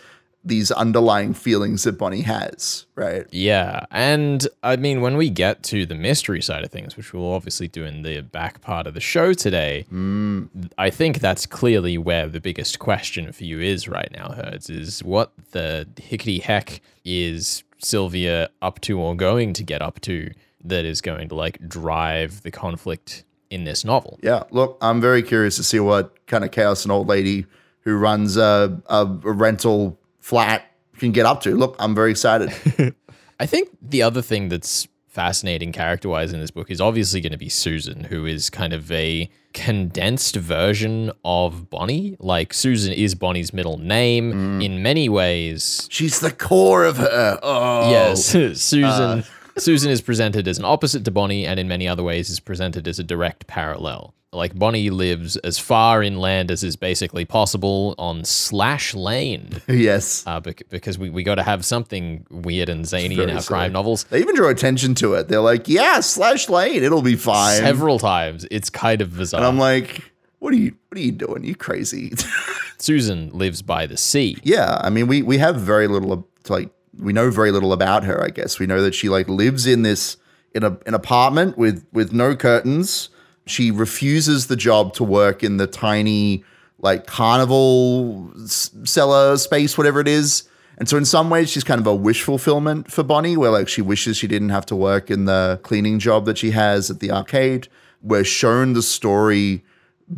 these 0.50 0.72
underlying 0.72 1.34
feelings 1.34 1.84
that 1.84 1.98
Bonnie 1.98 2.22
has, 2.22 2.86
right? 2.96 3.26
Yeah. 3.32 3.86
And 3.92 4.46
I 4.64 4.76
mean, 4.76 5.00
when 5.00 5.16
we 5.16 5.30
get 5.30 5.64
to 5.64 5.86
the 5.86 5.96
mystery 5.96 6.42
side 6.42 6.66
of 6.66 6.72
things, 6.72 6.98
which 6.98 7.14
we'll 7.14 7.32
obviously 7.32 7.70
do 7.70 7.86
in 7.86 8.02
the 8.02 8.22
back 8.22 8.60
part 8.62 8.86
of 8.86 8.94
the 8.94 9.00
show 9.00 9.34
today, 9.34 9.86
mm. 9.92 10.50
I 10.78 10.90
think 10.90 11.20
that's 11.20 11.46
clearly 11.46 11.98
where 11.98 12.28
the 12.28 12.42
biggest 12.42 12.80
question 12.80 13.32
for 13.32 13.46
you 13.46 13.60
is 13.60 13.88
right 13.88 14.12
now, 14.12 14.32
Herds, 14.32 14.70
is 14.70 15.04
what 15.04 15.32
the 15.52 15.88
hickety 15.96 16.42
heck 16.42 16.82
is 17.06 17.64
Sylvia 17.78 18.50
up 18.62 18.82
to 18.82 19.00
or 19.00 19.16
going 19.16 19.54
to 19.54 19.64
get 19.64 19.82
up 19.82 20.02
to 20.02 20.32
that 20.66 20.84
is 20.84 21.00
going 21.00 21.30
to 21.30 21.36
like 21.36 21.68
drive 21.70 22.42
the 22.44 22.52
conflict 22.52 23.24
in 23.50 23.64
this 23.64 23.86
novel? 23.86 24.20
Yeah, 24.22 24.44
look, 24.52 24.78
I'm 24.82 25.00
very 25.00 25.24
curious 25.24 25.56
to 25.58 25.64
see 25.64 25.80
what 25.80 26.26
kind 26.28 26.44
of 26.44 26.52
chaos 26.52 26.86
an 26.86 26.92
old 26.92 27.08
lady 27.08 27.46
who 27.82 27.98
runs 27.98 28.38
a, 28.38 28.82
a, 28.88 29.06
a 29.06 29.32
rental 29.32 29.98
flat 30.20 30.64
can 30.98 31.12
get 31.12 31.26
up 31.26 31.42
to. 31.42 31.56
Look, 31.56 31.76
I'm 31.80 31.96
very 31.96 32.12
excited. 32.12 32.52
I 33.40 33.46
think 33.46 33.70
the 33.82 34.02
other 34.04 34.22
thing 34.22 34.50
that's 34.50 34.88
fascinating 35.08 35.72
character 35.72 36.08
wise 36.08 36.32
in 36.34 36.40
this 36.40 36.52
book 36.52 36.70
is 36.70 36.80
obviously 36.80 37.20
going 37.20 37.32
to 37.32 37.38
be 37.38 37.50
Susan, 37.50 38.06
who 38.06 38.26
is 38.26 38.50
kind 38.50 38.74
of 38.74 38.92
a 38.92 39.30
condensed 39.54 40.36
version 40.36 41.12
of 41.26 41.70
Bonnie. 41.70 42.16
Like, 42.20 42.54
Susan 42.54 42.94
is 42.94 43.16
Bonnie's 43.16 43.54
middle 43.54 43.78
name 43.78 44.34
mm. 44.34 44.64
in 44.64 44.84
many 44.84 45.10
ways. 45.10 45.88
She's 45.90 46.20
the 46.20 46.32
core 46.32 46.86
of 46.86 46.98
her. 46.98 47.40
Oh, 47.42 47.90
Yes, 47.90 48.26
Susan. 48.62 48.84
Uh, 48.84 49.24
Susan 49.60 49.92
is 49.92 50.02
presented 50.02 50.48
as 50.48 50.58
an 50.58 50.66
opposite 50.66 51.06
to 51.06 51.12
Bonnie, 51.12 51.46
and 51.46 51.60
in 51.60 51.68
many 51.68 51.88
other 51.88 52.04
ways 52.04 52.30
is 52.30 52.40
presented 52.40 52.88
as 52.88 53.00
a 53.00 53.04
direct 53.04 53.48
parallel. 53.48 54.14
Like 54.32 54.54
Bonnie 54.58 54.92
lives 54.92 55.38
as 55.38 55.58
far 55.58 56.04
inland 56.04 56.52
as 56.52 56.64
is 56.64 56.76
basically 56.76 57.26
possible 57.26 57.96
on 57.98 58.24
Slash 58.26 58.94
Lane, 58.94 59.60
yes. 59.68 60.24
uh, 60.28 60.40
bec- 60.40 60.62
because 60.70 61.00
we, 61.00 61.10
we 61.10 61.24
got 61.24 61.36
to 61.36 61.44
have 61.44 61.66
something 61.66 62.28
weird 62.30 62.70
and 62.70 62.86
zany 62.86 63.16
in 63.16 63.22
our 63.32 63.42
silly. 63.42 63.58
crime 63.58 63.74
novels. 63.74 64.04
They 64.04 64.20
even 64.20 64.36
draw 64.36 64.50
attention 64.50 64.94
to 64.96 65.16
it. 65.16 65.30
They're 65.30 65.42
like, 65.42 65.68
"Yeah, 65.68 66.00
slash 66.02 66.48
lane, 66.48 66.84
it'll 66.84 67.02
be 67.02 67.16
fine." 67.16 67.58
several 67.58 67.98
times. 67.98 68.46
It's 68.52 68.70
kind 68.70 69.02
of 69.02 69.18
bizarre. 69.18 69.40
and 69.42 69.48
I'm 69.48 69.58
like, 69.58 70.04
"What 70.38 70.54
are 70.54 70.58
you? 70.58 70.76
What 70.90 71.00
are 71.00 71.02
you 71.04 71.12
doing? 71.12 71.44
You 71.44 71.56
crazy?" 71.56 72.14
Susan 72.78 73.32
lives 73.32 73.64
by 73.64 73.88
the 73.88 73.98
sea. 73.98 74.38
yeah, 74.44 74.80
I 74.84 74.92
mean, 74.92 75.08
we 75.08 75.24
we 75.24 75.40
have 75.40 75.56
very 75.56 75.88
little 75.88 76.14
of- 76.14 76.24
like 76.50 76.70
we 77.00 77.14
know 77.14 77.32
very 77.32 77.52
little 77.52 77.74
about 77.74 78.04
her. 78.04 78.24
I 78.24 78.30
guess 78.30 78.60
we 78.60 78.68
know 78.68 78.82
that 78.82 78.94
she 78.94 79.10
like 79.10 79.28
lives 79.28 79.66
in 79.66 79.84
this 79.84 80.18
in 80.54 80.64
a 80.64 80.78
an 80.86 80.94
apartment 80.94 81.58
with 81.58 81.86
with 81.92 82.12
no 82.14 82.36
curtains. 82.36 83.10
She 83.46 83.72
refuses 83.72 84.48
the 84.48 84.56
job 84.56 84.94
to 84.96 85.04
work 85.04 85.44
in 85.44 85.58
the 85.58 85.68
tiny 85.68 86.44
like 86.78 87.08
carnival 87.08 88.32
s- 88.44 88.72
cellar 88.84 89.38
space, 89.38 89.78
whatever 89.78 90.00
it 90.00 90.08
is. 90.08 90.44
And 90.78 90.88
so, 90.88 90.96
in 90.96 91.04
some 91.04 91.30
ways, 91.30 91.50
she's 91.50 91.64
kind 91.64 91.82
of 91.82 91.88
a 91.88 91.96
wish 91.96 92.24
fulfillment 92.24 92.92
for 92.92 93.04
Bonnie, 93.04 93.36
where 93.36 93.52
like 93.52 93.68
she 93.68 93.82
wishes 93.82 94.18
she 94.18 94.28
didn't 94.28 94.50
have 94.50 94.66
to 94.68 94.76
work 94.76 95.12
in 95.12 95.26
the 95.26 95.60
cleaning 95.64 96.00
job 96.00 96.26
that 96.26 96.38
she 96.38 96.52
has 96.52 96.90
at 96.90 97.00
the 97.00 97.12
arcade. 97.12 97.68
We're 98.02 98.24
shown 98.24 98.74
the 98.74 98.82
story 98.82 99.64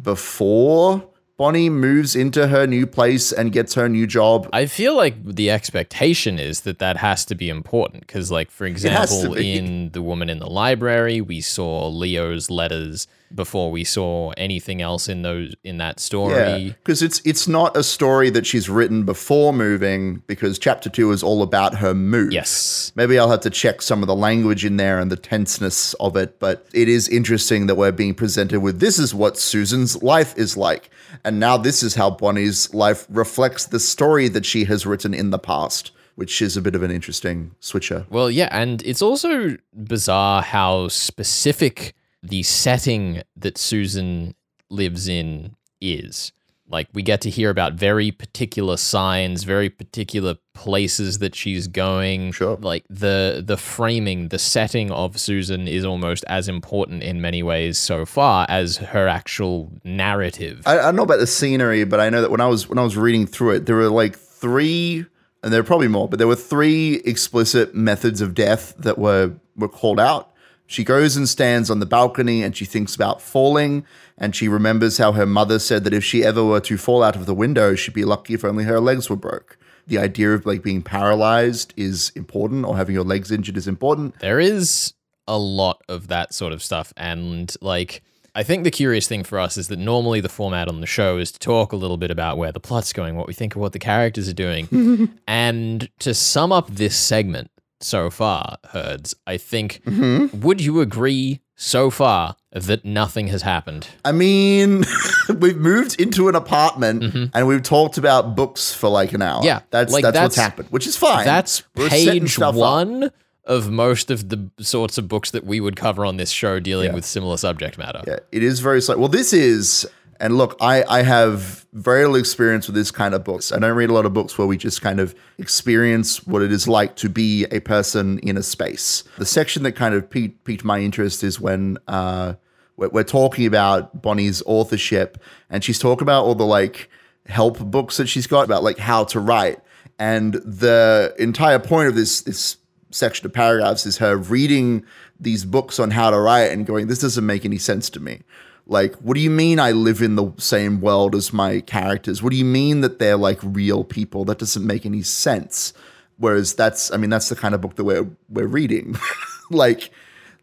before 0.03 1.03
Bonnie 1.41 1.71
moves 1.71 2.15
into 2.15 2.49
her 2.49 2.67
new 2.67 2.85
place 2.85 3.31
and 3.31 3.51
gets 3.51 3.73
her 3.73 3.89
new 3.89 4.05
job. 4.05 4.47
I 4.53 4.67
feel 4.67 4.95
like 4.95 5.15
the 5.25 5.49
expectation 5.49 6.37
is 6.37 6.61
that 6.61 6.77
that 6.77 6.97
has 6.97 7.25
to 7.25 7.33
be 7.33 7.49
important 7.49 8.01
because, 8.01 8.29
like, 8.29 8.51
for 8.51 8.65
example, 8.67 9.33
in 9.33 9.89
The 9.89 10.03
Woman 10.03 10.29
in 10.29 10.37
the 10.37 10.45
Library, 10.45 11.19
we 11.19 11.41
saw 11.41 11.87
Leo's 11.87 12.51
letters 12.51 13.07
before 13.33 13.71
we 13.71 13.83
saw 13.83 14.31
anything 14.31 14.81
else 14.81 15.07
in 15.07 15.21
those 15.21 15.55
in 15.63 15.77
that 15.77 15.95
Yeah, 15.95 16.01
story. 16.03 16.75
because 16.83 17.01
it's 17.01 17.21
it's 17.25 17.47
not 17.47 17.75
a 17.77 17.83
story 17.83 18.29
that 18.29 18.45
she's 18.45 18.69
written 18.69 19.03
before 19.03 19.53
moving. 19.53 20.21
Because 20.27 20.59
chapter 20.59 20.89
two 20.89 21.11
is 21.11 21.23
all 21.23 21.41
about 21.41 21.75
her 21.75 21.93
move. 21.95 22.33
Yes. 22.33 22.91
Maybe 22.95 23.17
I'll 23.17 23.31
have 23.31 23.41
to 23.41 23.49
check 23.49 23.81
some 23.81 24.03
of 24.03 24.07
the 24.07 24.15
language 24.15 24.65
in 24.65 24.77
there 24.77 24.99
and 24.99 25.11
the 25.11 25.15
tenseness 25.15 25.93
of 25.95 26.15
it, 26.15 26.39
but 26.39 26.67
it 26.73 26.87
is 26.87 27.07
interesting 27.09 27.67
that 27.67 27.75
we're 27.75 27.91
being 27.91 28.13
presented 28.13 28.59
with 28.59 28.79
this 28.79 28.99
is 28.99 29.15
what 29.15 29.37
Susan's 29.37 30.03
life 30.03 30.37
is 30.37 30.55
like. 30.57 30.89
And 31.23 31.39
now 31.39 31.57
this 31.57 31.83
is 31.83 31.95
how 31.95 32.09
Bonnie's 32.09 32.73
life 32.73 33.05
reflects 33.09 33.65
the 33.65 33.79
story 33.79 34.27
that 34.29 34.45
she 34.45 34.65
has 34.65 34.85
written 34.85 35.13
in 35.13 35.29
the 35.29 35.39
past, 35.39 35.91
which 36.15 36.41
is 36.41 36.57
a 36.57 36.61
bit 36.61 36.75
of 36.75 36.83
an 36.83 36.91
interesting 36.91 37.55
switcher. 37.59 38.05
Well, 38.09 38.29
yeah, 38.29 38.49
and 38.51 38.81
it's 38.83 39.01
also 39.01 39.57
bizarre 39.73 40.41
how 40.41 40.87
specific 40.87 41.93
the 42.23 42.43
setting 42.43 43.23
that 43.35 43.57
Susan 43.57 44.35
lives 44.69 45.07
in 45.07 45.55
is. 45.79 46.31
Like 46.71 46.87
we 46.93 47.03
get 47.03 47.21
to 47.21 47.29
hear 47.29 47.49
about 47.49 47.73
very 47.73 48.11
particular 48.11 48.77
signs, 48.77 49.43
very 49.43 49.69
particular 49.69 50.35
places 50.53 51.19
that 51.19 51.35
she's 51.35 51.67
going. 51.67 52.31
Sure. 52.31 52.57
Like 52.57 52.85
the 52.89 53.43
the 53.45 53.57
framing, 53.57 54.29
the 54.29 54.39
setting 54.39 54.91
of 54.91 55.19
Susan 55.19 55.67
is 55.67 55.83
almost 55.85 56.23
as 56.27 56.47
important 56.47 57.03
in 57.03 57.21
many 57.21 57.43
ways 57.43 57.77
so 57.77 58.05
far 58.05 58.45
as 58.49 58.77
her 58.77 59.07
actual 59.07 59.71
narrative. 59.83 60.61
I, 60.65 60.79
I 60.79 60.83
don't 60.83 60.95
know 60.95 61.03
about 61.03 61.19
the 61.19 61.27
scenery, 61.27 61.83
but 61.83 61.99
I 61.99 62.09
know 62.09 62.21
that 62.21 62.31
when 62.31 62.41
I 62.41 62.47
was 62.47 62.69
when 62.69 62.77
I 62.77 62.83
was 62.83 62.97
reading 62.97 63.27
through 63.27 63.51
it, 63.51 63.65
there 63.65 63.75
were 63.75 63.89
like 63.89 64.17
three, 64.17 65.05
and 65.43 65.53
there 65.53 65.59
are 65.59 65.65
probably 65.65 65.87
more, 65.87 66.07
but 66.07 66.19
there 66.19 66.27
were 66.27 66.35
three 66.35 66.95
explicit 67.05 67.75
methods 67.75 68.21
of 68.21 68.33
death 68.33 68.73
that 68.77 68.97
were 68.97 69.33
were 69.55 69.69
called 69.69 69.99
out. 69.99 70.30
She 70.71 70.85
goes 70.85 71.17
and 71.17 71.27
stands 71.27 71.69
on 71.69 71.81
the 71.81 71.85
balcony 71.85 72.43
and 72.43 72.55
she 72.55 72.63
thinks 72.63 72.95
about 72.95 73.21
falling. 73.21 73.85
And 74.17 74.33
she 74.33 74.47
remembers 74.47 74.99
how 74.99 75.11
her 75.11 75.25
mother 75.25 75.59
said 75.59 75.83
that 75.83 75.93
if 75.93 76.01
she 76.01 76.23
ever 76.23 76.45
were 76.45 76.61
to 76.61 76.77
fall 76.77 77.03
out 77.03 77.17
of 77.17 77.25
the 77.25 77.33
window, 77.33 77.75
she'd 77.75 77.93
be 77.93 78.05
lucky 78.05 78.35
if 78.35 78.45
only 78.45 78.63
her 78.63 78.79
legs 78.79 79.09
were 79.09 79.17
broke. 79.17 79.57
The 79.87 79.97
idea 79.97 80.31
of 80.31 80.45
like 80.45 80.63
being 80.63 80.81
paralyzed 80.81 81.73
is 81.75 82.13
important 82.15 82.63
or 82.63 82.77
having 82.77 82.95
your 82.95 83.03
legs 83.03 83.31
injured 83.31 83.57
is 83.57 83.67
important. 83.67 84.17
There 84.19 84.39
is 84.39 84.93
a 85.27 85.37
lot 85.37 85.81
of 85.89 86.07
that 86.07 86.33
sort 86.33 86.53
of 86.53 86.63
stuff. 86.63 86.93
And 86.95 87.53
like, 87.59 88.01
I 88.33 88.43
think 88.43 88.63
the 88.63 88.71
curious 88.71 89.09
thing 89.09 89.25
for 89.25 89.39
us 89.39 89.57
is 89.57 89.67
that 89.67 89.77
normally 89.77 90.21
the 90.21 90.29
format 90.29 90.69
on 90.69 90.79
the 90.79 90.87
show 90.87 91.17
is 91.17 91.33
to 91.33 91.39
talk 91.39 91.73
a 91.73 91.75
little 91.75 91.97
bit 91.97 92.11
about 92.11 92.37
where 92.37 92.53
the 92.53 92.61
plot's 92.61 92.93
going, 92.93 93.17
what 93.17 93.27
we 93.27 93.33
think 93.33 93.55
of 93.55 93.61
what 93.61 93.73
the 93.73 93.79
characters 93.79 94.29
are 94.29 94.33
doing. 94.33 95.19
and 95.27 95.89
to 95.99 96.13
sum 96.13 96.53
up 96.53 96.69
this 96.69 96.95
segment 96.95 97.51
so 97.83 98.09
far, 98.09 98.57
Herds, 98.71 99.15
I 99.27 99.37
think, 99.37 99.81
Mm-hmm. 99.85 100.41
would 100.41 100.61
you 100.61 100.81
agree 100.81 101.41
so 101.55 101.89
far 101.89 102.35
that 102.51 102.83
nothing 102.85 103.27
has 103.27 103.41
happened? 103.43 103.87
I 104.03 104.11
mean, 104.11 104.83
we've 105.39 105.57
moved 105.57 105.99
into 105.99 106.27
an 106.29 106.35
apartment 106.35 107.31
and 107.33 107.47
we've 107.47 107.61
talked 107.63 107.97
about 107.97 108.35
books 108.35 108.73
for 108.73 108.89
like 108.89 109.13
an 109.13 109.21
hour. 109.21 109.37
Mm-hmm. 109.39 109.45
Yeah, 109.47 109.61
that's 109.69 109.93
like, 109.93 110.03
that's, 110.03 110.19
what's 110.19 110.35
happened, 110.35 110.69
which 110.69 110.87
is 110.87 110.97
fine. 110.97 111.25
That's 111.25 111.63
We're 111.75 111.89
page 111.89 112.33
stuff 112.33 112.55
up. 112.55 112.59
one 112.59 113.11
of 113.45 113.69
most 113.71 114.11
of 114.11 114.29
the 114.29 114.49
sorts 114.59 114.97
of 114.99 115.07
books 115.07 115.31
that 115.31 115.43
we 115.43 115.59
would 115.59 115.75
cover 115.75 116.05
on 116.05 116.17
this 116.17 116.29
show 116.29 116.59
dealing 116.59 116.93
with 116.93 117.03
similar 117.03 117.37
subject 117.37 117.77
matter. 117.77 118.01
Yeah, 118.07 118.19
it 118.31 118.43
is 118.43 118.59
very 118.59 118.81
slow. 118.81 118.97
Well, 118.97 119.07
this 119.09 119.33
is, 119.33 119.87
and 120.21 120.37
look, 120.37 120.55
I, 120.61 120.83
I 120.87 121.01
have 121.01 121.65
very 121.73 122.01
little 122.01 122.17
experience 122.17 122.67
with 122.67 122.75
this 122.75 122.91
kind 122.91 123.15
of 123.15 123.23
books. 123.23 123.51
I 123.51 123.57
don't 123.57 123.75
read 123.75 123.89
a 123.89 123.93
lot 123.93 124.05
of 124.05 124.13
books 124.13 124.37
where 124.37 124.45
we 124.45 124.55
just 124.55 124.79
kind 124.79 124.99
of 124.99 125.15
experience 125.39 126.25
what 126.27 126.43
it 126.43 126.51
is 126.51 126.67
like 126.67 126.95
to 126.97 127.09
be 127.09 127.45
a 127.45 127.59
person 127.59 128.19
in 128.19 128.37
a 128.37 128.43
space. 128.43 129.03
The 129.17 129.25
section 129.25 129.63
that 129.63 129.71
kind 129.71 129.95
of 129.95 130.07
piqued, 130.07 130.43
piqued 130.43 130.63
my 130.63 130.79
interest 130.79 131.23
is 131.23 131.41
when 131.41 131.79
uh, 131.87 132.35
we're, 132.77 132.89
we're 132.89 133.03
talking 133.03 133.47
about 133.47 134.03
Bonnie's 134.03 134.43
authorship, 134.45 135.17
and 135.49 135.63
she's 135.63 135.79
talking 135.79 136.03
about 136.03 136.23
all 136.23 136.35
the 136.35 136.45
like 136.45 136.87
help 137.25 137.57
books 137.59 137.97
that 137.97 138.07
she's 138.07 138.27
got 138.27 138.45
about 138.45 138.61
like 138.63 138.77
how 138.77 139.03
to 139.05 139.19
write. 139.19 139.59
And 139.97 140.35
the 140.35 141.15
entire 141.17 141.59
point 141.59 141.87
of 141.87 141.95
this 141.95 142.21
this 142.21 142.57
section 142.91 143.25
of 143.25 143.33
paragraphs 143.33 143.87
is 143.87 143.97
her 143.97 144.17
reading 144.17 144.85
these 145.19 145.45
books 145.45 145.79
on 145.79 145.91
how 145.91 146.11
to 146.11 146.19
write 146.19 146.51
and 146.51 146.65
going, 146.65 146.87
this 146.87 146.99
doesn't 146.99 147.25
make 147.25 147.45
any 147.45 147.57
sense 147.57 147.89
to 147.89 147.99
me. 147.99 148.21
Like, 148.65 148.95
what 148.95 149.15
do 149.15 149.21
you 149.21 149.29
mean 149.29 149.59
I 149.59 149.71
live 149.71 150.01
in 150.01 150.15
the 150.15 150.31
same 150.37 150.81
world 150.81 151.15
as 151.15 151.33
my 151.33 151.61
characters? 151.61 152.21
What 152.21 152.31
do 152.31 152.37
you 152.37 152.45
mean 152.45 152.81
that 152.81 152.99
they're 152.99 153.17
like 153.17 153.39
real 153.41 153.83
people? 153.83 154.23
That 154.25 154.39
doesn't 154.39 154.65
make 154.65 154.85
any 154.85 155.01
sense. 155.01 155.73
Whereas 156.17 156.53
that's, 156.53 156.91
I 156.91 156.97
mean, 156.97 157.09
that's 157.09 157.29
the 157.29 157.35
kind 157.35 157.55
of 157.55 157.61
book 157.61 157.75
that 157.75 157.83
we're 157.83 158.07
we're 158.29 158.47
reading. 158.47 158.95
like, 159.51 159.91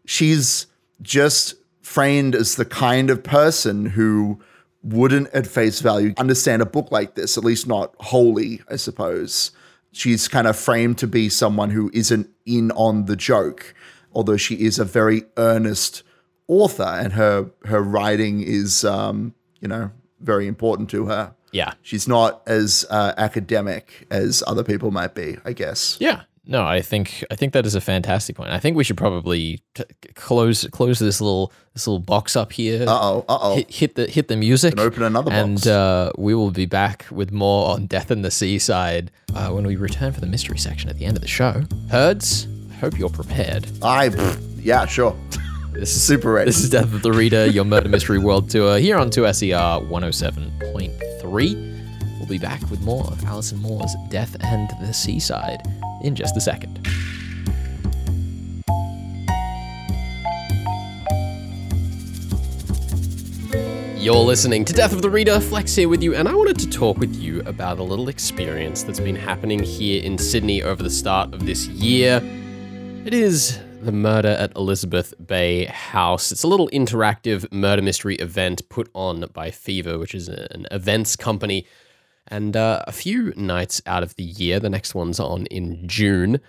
she's 0.05 0.67
just 1.01 1.55
framed 1.81 2.35
as 2.35 2.55
the 2.55 2.65
kind 2.65 3.09
of 3.09 3.23
person 3.23 3.85
who 3.85 4.39
wouldn't 4.83 5.27
at 5.29 5.47
face 5.47 5.81
value 5.81 6.13
understand 6.17 6.61
a 6.61 6.65
book 6.65 6.91
like 6.91 7.15
this, 7.15 7.37
at 7.37 7.43
least 7.43 7.67
not 7.67 7.95
wholly, 7.99 8.61
I 8.69 8.75
suppose. 8.75 9.51
She's 9.91 10.27
kind 10.27 10.47
of 10.47 10.57
framed 10.57 10.97
to 10.99 11.07
be 11.07 11.29
someone 11.29 11.71
who 11.71 11.89
isn't 11.93 12.29
in 12.45 12.71
on 12.71 13.05
the 13.05 13.15
joke, 13.15 13.73
although 14.13 14.37
she 14.37 14.55
is 14.55 14.77
a 14.77 14.85
very 14.85 15.23
earnest 15.37 16.03
author 16.49 16.83
and 16.83 17.13
her 17.13 17.49
her 17.65 17.81
writing 17.81 18.41
is 18.41 18.83
um, 18.83 19.33
you 19.61 19.67
know, 19.69 19.91
very 20.19 20.47
important 20.47 20.89
to 20.89 21.05
her. 21.05 21.33
Yeah. 21.51 21.73
She's 21.81 22.07
not 22.07 22.41
as 22.47 22.85
uh, 22.89 23.13
academic 23.17 24.05
as 24.11 24.43
other 24.45 24.63
people 24.63 24.91
might 24.91 25.15
be, 25.15 25.37
I 25.45 25.53
guess. 25.53 25.97
Yeah. 25.99 26.23
No, 26.45 26.63
I 26.65 26.81
think 26.81 27.23
I 27.29 27.35
think 27.35 27.53
that 27.53 27.65
is 27.67 27.75
a 27.75 27.81
fantastic 27.81 28.35
point. 28.35 28.49
I 28.49 28.57
think 28.59 28.75
we 28.75 28.83
should 28.83 28.97
probably 28.97 29.59
t- 29.75 29.83
close 30.15 30.65
close 30.67 30.97
this 30.97 31.21
little 31.21 31.51
this 31.73 31.85
little 31.85 31.99
box 31.99 32.35
up 32.35 32.51
here. 32.53 32.83
Uh 32.87 32.99
oh, 33.01 33.25
uh 33.29 33.37
oh. 33.41 33.55
Hit, 33.55 33.71
hit 33.71 33.95
the 33.95 34.05
hit 34.07 34.27
the 34.29 34.35
music 34.35 34.71
And 34.71 34.79
open 34.79 35.03
another 35.03 35.31
and 35.31 35.55
box. 35.55 35.67
uh, 35.67 36.11
we 36.17 36.33
will 36.33 36.49
be 36.49 36.65
back 36.65 37.05
with 37.11 37.31
more 37.31 37.69
on 37.75 37.85
Death 37.85 38.09
and 38.09 38.25
the 38.25 38.31
Seaside 38.31 39.11
uh, 39.35 39.49
when 39.51 39.67
we 39.67 39.75
return 39.75 40.11
for 40.11 40.21
the 40.21 40.27
mystery 40.27 40.57
section 40.57 40.89
at 40.89 40.97
the 40.97 41.05
end 41.05 41.15
of 41.17 41.21
the 41.21 41.27
show. 41.27 41.63
Herds, 41.91 42.47
I 42.71 42.75
hope 42.75 42.97
you're 42.97 43.09
prepared. 43.09 43.67
I, 43.83 44.05
yeah, 44.57 44.87
sure. 44.87 45.15
This 45.79 45.95
is 45.95 46.03
Super 46.03 46.33
ready. 46.33 46.49
This 46.49 46.61
is 46.61 46.69
Death 46.69 46.93
of 46.93 47.03
the 47.03 47.13
Reader, 47.13 47.45
your 47.45 47.63
murder 47.63 47.87
mystery 47.87 48.19
world 48.19 48.49
tour 48.49 48.79
here 48.79 48.97
on 48.97 49.09
2SER 49.09 49.87
107.3. 49.87 52.19
We'll 52.19 52.27
be 52.27 52.37
back 52.37 52.59
with 52.69 52.81
more 52.81 53.05
of 53.05 53.23
Alison 53.23 53.59
Moore's 53.59 53.95
Death 54.09 54.35
and 54.41 54.69
the 54.81 54.93
Seaside 54.93 55.61
in 56.03 56.15
just 56.15 56.35
a 56.35 56.41
second. 56.41 56.85
You're 63.95 64.15
listening 64.15 64.65
to 64.65 64.73
Death 64.73 64.91
of 64.91 65.01
the 65.01 65.09
Reader, 65.09 65.39
Flex 65.39 65.75
here 65.75 65.87
with 65.87 66.03
you, 66.03 66.13
and 66.13 66.27
I 66.27 66.35
wanted 66.35 66.59
to 66.59 66.69
talk 66.69 66.97
with 66.97 67.15
you 67.15 67.39
about 67.45 67.79
a 67.79 67.83
little 67.83 68.09
experience 68.09 68.83
that's 68.83 68.99
been 68.99 69.15
happening 69.15 69.63
here 69.63 70.03
in 70.03 70.17
Sydney 70.17 70.61
over 70.61 70.83
the 70.83 70.89
start 70.89 71.33
of 71.33 71.45
this 71.45 71.67
year. 71.67 72.19
It 73.05 73.13
is 73.13 73.59
the 73.81 73.91
murder 73.91 74.29
at 74.29 74.55
Elizabeth 74.55 75.13
Bay 75.25 75.65
House. 75.65 76.31
It's 76.31 76.43
a 76.43 76.47
little 76.47 76.69
interactive 76.69 77.51
murder 77.51 77.81
mystery 77.81 78.15
event 78.15 78.67
put 78.69 78.89
on 78.93 79.25
by 79.33 79.51
Fever, 79.51 79.97
which 79.97 80.13
is 80.13 80.27
an 80.27 80.67
events 80.71 81.15
company. 81.15 81.65
And 82.27 82.55
uh, 82.55 82.83
a 82.87 82.91
few 82.91 83.33
nights 83.35 83.81
out 83.85 84.03
of 84.03 84.15
the 84.15 84.23
year, 84.23 84.59
the 84.59 84.69
next 84.69 84.93
one's 84.93 85.19
on 85.19 85.45
in 85.47 85.87
June, 85.87 86.41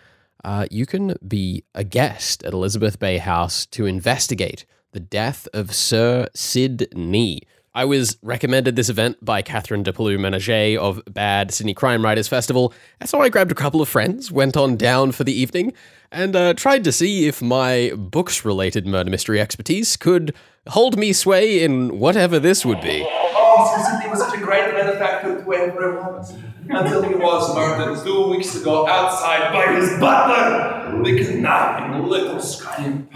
uh, 0.45 0.67
you 0.71 0.87
can 0.87 1.15
be 1.27 1.65
a 1.75 1.85
guest 1.85 2.43
at 2.43 2.53
Elizabeth 2.53 2.99
Bay 2.99 3.19
House 3.19 3.67
to 3.67 3.87
investigate 3.87 4.67
the 4.93 5.01
death 5.01 5.47
of 5.55 5.75
Sir 5.75 6.27
Sidney. 6.35 7.43
I 7.73 7.85
was 7.85 8.19
recommended 8.21 8.75
this 8.75 8.89
event 8.89 9.25
by 9.25 9.43
Catherine 9.43 9.85
Du 9.85 9.93
Peloux 9.93 10.19
Menagé 10.19 10.77
of 10.77 11.01
Bad 11.09 11.53
Sydney 11.53 11.73
Crime 11.73 12.03
Writers 12.03 12.27
Festival, 12.27 12.75
so 13.05 13.21
I 13.21 13.29
grabbed 13.29 13.53
a 13.53 13.55
couple 13.55 13.81
of 13.81 13.89
friends, 13.89 14.33
went 14.33 14.57
on 14.57 14.77
down 14.77 15.13
for 15.13 15.23
the 15.23 15.33
evening, 15.33 15.73
and 16.11 16.35
uh, 16.35 16.55
tried 16.55 16.83
to 16.83 16.91
see 16.91 17.29
if 17.29 17.41
my 17.41 17.93
books 17.97 18.45
related 18.45 18.89
murder 18.89 19.09
mystery 19.09 19.41
expertise 19.41 19.97
could 19.97 20.35
hold 20.67 20.99
me 20.99 21.13
sway 21.13 21.63
in 21.63 22.01
whatever 22.01 22.41
this 22.41 22.67
would 22.67 22.81
be. 22.81 23.07
Oh, 23.09 23.73
Sir 23.77 23.89
Sidney 23.89 24.11
was 24.11 24.19
such 24.19 24.37
a 24.37 24.43
great 24.43 24.73
benefactor 24.73 25.45
to 25.45 25.55
everyone 25.55 26.25
until 26.69 27.03
he 27.05 27.15
was 27.15 27.55
murdered 27.55 28.05
two 28.05 28.31
weeks 28.31 28.57
ago 28.57 28.89
outside 28.89 29.53
by 29.53 29.75
his 29.77 29.91
butler, 30.01 31.05
the 31.05 31.25
conniving 31.25 32.03
little 32.09 32.41
scamp. 32.41 33.13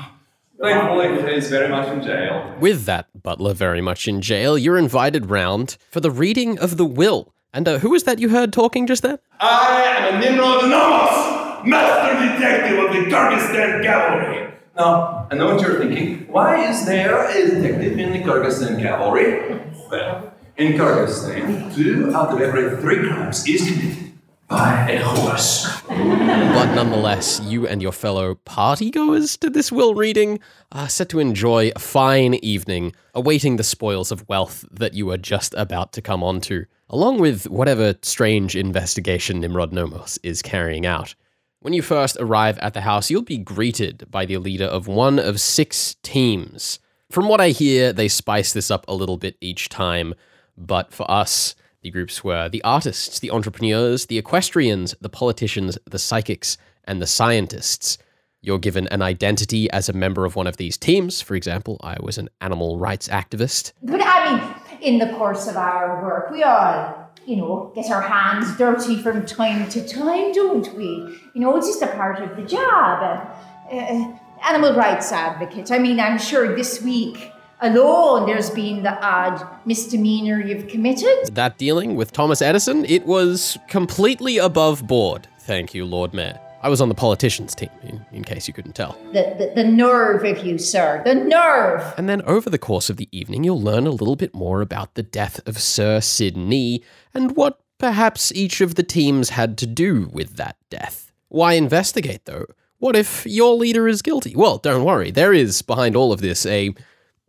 Thankfully, 0.60 1.34
he's 1.34 1.50
very 1.50 1.68
much 1.68 1.88
in 1.88 2.02
jail. 2.02 2.54
With 2.60 2.84
that 2.84 3.22
butler 3.22 3.54
very 3.54 3.80
much 3.80 4.06
in 4.06 4.20
jail, 4.20 4.56
you're 4.56 4.78
invited 4.78 5.28
round 5.30 5.76
for 5.90 6.00
the 6.00 6.10
reading 6.10 6.58
of 6.58 6.76
the 6.76 6.84
will. 6.84 7.32
And 7.52 7.66
uh, 7.68 7.78
who 7.78 7.90
was 7.90 8.04
that 8.04 8.18
you 8.18 8.28
heard 8.28 8.52
talking 8.52 8.86
just 8.86 9.02
then? 9.02 9.18
I 9.40 9.82
am 9.82 10.14
a 10.14 10.20
Nimrod 10.20 10.70
Nomos, 10.70 11.66
master 11.66 12.14
detective 12.36 12.78
of 12.78 12.92
the 12.92 13.10
Kyrgyzstan 13.10 13.82
cavalry. 13.82 14.54
Now, 14.76 15.28
I 15.30 15.34
know 15.34 15.54
what 15.54 15.62
you're 15.62 15.78
thinking. 15.78 16.26
Why 16.28 16.68
is 16.68 16.86
there 16.86 17.28
a 17.28 17.32
detective 17.32 17.98
in 17.98 18.12
the 18.12 18.18
Kyrgyzstan 18.20 18.80
cavalry? 18.80 19.60
Well, 19.90 20.34
in 20.56 20.72
Kyrgyzstan, 20.72 21.74
two 21.74 22.14
out 22.14 22.32
of 22.32 22.40
every 22.40 22.76
three 22.80 23.08
crimes 23.08 23.46
is 23.46 23.68
committed 23.68 24.13
by 24.48 24.90
a 24.90 25.02
horse. 25.02 25.82
But 25.88 26.74
nonetheless, 26.74 27.40
you 27.44 27.66
and 27.66 27.82
your 27.82 27.92
fellow 27.92 28.36
partygoers 28.46 29.38
to 29.40 29.50
this 29.50 29.72
will 29.72 29.94
reading 29.94 30.40
are 30.72 30.88
set 30.88 31.08
to 31.10 31.18
enjoy 31.18 31.72
a 31.74 31.78
fine 31.78 32.34
evening, 32.34 32.94
awaiting 33.14 33.56
the 33.56 33.64
spoils 33.64 34.12
of 34.12 34.28
wealth 34.28 34.64
that 34.70 34.94
you 34.94 35.10
are 35.10 35.16
just 35.16 35.54
about 35.54 35.92
to 35.94 36.02
come 36.02 36.22
onto, 36.22 36.64
along 36.88 37.18
with 37.18 37.48
whatever 37.48 37.94
strange 38.02 38.54
investigation 38.54 39.40
Nimrod 39.40 39.72
Nomos 39.72 40.18
is 40.22 40.42
carrying 40.42 40.86
out. 40.86 41.14
When 41.60 41.72
you 41.72 41.82
first 41.82 42.18
arrive 42.20 42.58
at 42.58 42.74
the 42.74 42.82
house, 42.82 43.10
you'll 43.10 43.22
be 43.22 43.38
greeted 43.38 44.10
by 44.10 44.26
the 44.26 44.36
leader 44.36 44.66
of 44.66 44.86
one 44.86 45.18
of 45.18 45.40
six 45.40 45.96
teams. 46.02 46.78
From 47.10 47.28
what 47.28 47.40
I 47.40 47.50
hear, 47.50 47.92
they 47.92 48.08
spice 48.08 48.52
this 48.52 48.70
up 48.70 48.84
a 48.86 48.94
little 48.94 49.16
bit 49.16 49.36
each 49.40 49.68
time, 49.68 50.14
but 50.56 50.92
for 50.92 51.10
us, 51.10 51.54
the 51.84 51.90
groups 51.90 52.24
were 52.24 52.48
the 52.48 52.64
artists, 52.64 53.20
the 53.20 53.30
entrepreneurs, 53.30 54.06
the 54.06 54.16
equestrians, 54.16 54.94
the 55.02 55.10
politicians, 55.10 55.78
the 55.84 55.98
psychics, 55.98 56.56
and 56.84 57.00
the 57.00 57.06
scientists. 57.06 57.98
You're 58.40 58.58
given 58.58 58.88
an 58.88 59.02
identity 59.02 59.70
as 59.70 59.90
a 59.90 59.92
member 59.92 60.24
of 60.24 60.34
one 60.34 60.46
of 60.46 60.56
these 60.56 60.78
teams. 60.78 61.20
For 61.20 61.34
example, 61.34 61.78
I 61.82 61.98
was 62.00 62.16
an 62.16 62.30
animal 62.40 62.78
rights 62.78 63.08
activist. 63.08 63.72
But 63.82 64.00
I 64.02 64.16
mean, 64.24 64.80
in 64.80 64.98
the 64.98 65.14
course 65.16 65.46
of 65.46 65.56
our 65.58 66.02
work, 66.02 66.30
we 66.30 66.42
all, 66.42 67.10
you 67.26 67.36
know, 67.36 67.70
get 67.74 67.90
our 67.90 68.00
hands 68.00 68.56
dirty 68.56 69.02
from 69.02 69.26
time 69.26 69.68
to 69.68 69.86
time, 69.86 70.32
don't 70.32 70.74
we? 70.74 71.18
You 71.34 71.40
know, 71.42 71.54
it's 71.58 71.66
just 71.66 71.82
a 71.82 71.88
part 71.88 72.18
of 72.20 72.34
the 72.34 72.44
job. 72.44 73.36
Uh, 73.70 73.76
uh, 73.76 74.18
animal 74.42 74.74
rights 74.74 75.12
advocate. 75.12 75.70
I 75.70 75.78
mean, 75.78 76.00
I'm 76.00 76.18
sure 76.18 76.56
this 76.56 76.80
week 76.80 77.30
alone 77.64 78.26
there's 78.26 78.50
been 78.50 78.82
the 78.82 78.98
odd 79.04 79.44
misdemeanor 79.64 80.40
you've 80.40 80.68
committed. 80.68 81.34
That 81.34 81.58
dealing 81.58 81.96
with 81.96 82.12
Thomas 82.12 82.42
Edison, 82.42 82.84
it 82.84 83.06
was 83.06 83.58
completely 83.68 84.38
above 84.38 84.86
board. 84.86 85.26
Thank 85.40 85.74
you, 85.74 85.84
Lord 85.84 86.14
Mayor. 86.14 86.38
I 86.62 86.68
was 86.68 86.80
on 86.80 86.88
the 86.88 86.94
politicians 86.94 87.54
team, 87.54 87.68
in, 87.82 88.04
in 88.10 88.24
case 88.24 88.48
you 88.48 88.54
couldn't 88.54 88.74
tell. 88.74 88.96
The, 89.12 89.34
the, 89.38 89.62
the 89.62 89.68
nerve 89.68 90.24
of 90.24 90.46
you, 90.46 90.56
sir. 90.56 91.02
The 91.04 91.14
nerve. 91.14 91.92
And 91.98 92.08
then 92.08 92.22
over 92.22 92.48
the 92.48 92.56
course 92.56 92.88
of 92.88 92.96
the 92.96 93.08
evening, 93.12 93.44
you'll 93.44 93.60
learn 93.60 93.86
a 93.86 93.90
little 93.90 94.16
bit 94.16 94.34
more 94.34 94.62
about 94.62 94.94
the 94.94 95.02
death 95.02 95.46
of 95.46 95.60
Sir 95.60 96.00
Sidney 96.00 96.82
and 97.12 97.36
what 97.36 97.60
perhaps 97.76 98.32
each 98.32 98.62
of 98.62 98.76
the 98.76 98.82
teams 98.82 99.30
had 99.30 99.58
to 99.58 99.66
do 99.66 100.08
with 100.10 100.36
that 100.36 100.56
death. 100.70 101.12
Why 101.28 101.52
investigate, 101.52 102.24
though? 102.24 102.46
What 102.78 102.96
if 102.96 103.26
your 103.26 103.54
leader 103.54 103.86
is 103.86 104.00
guilty? 104.00 104.34
Well, 104.34 104.56
don't 104.56 104.84
worry, 104.84 105.10
there 105.10 105.34
is 105.34 105.60
behind 105.60 105.96
all 105.96 106.12
of 106.12 106.22
this 106.22 106.46
a 106.46 106.74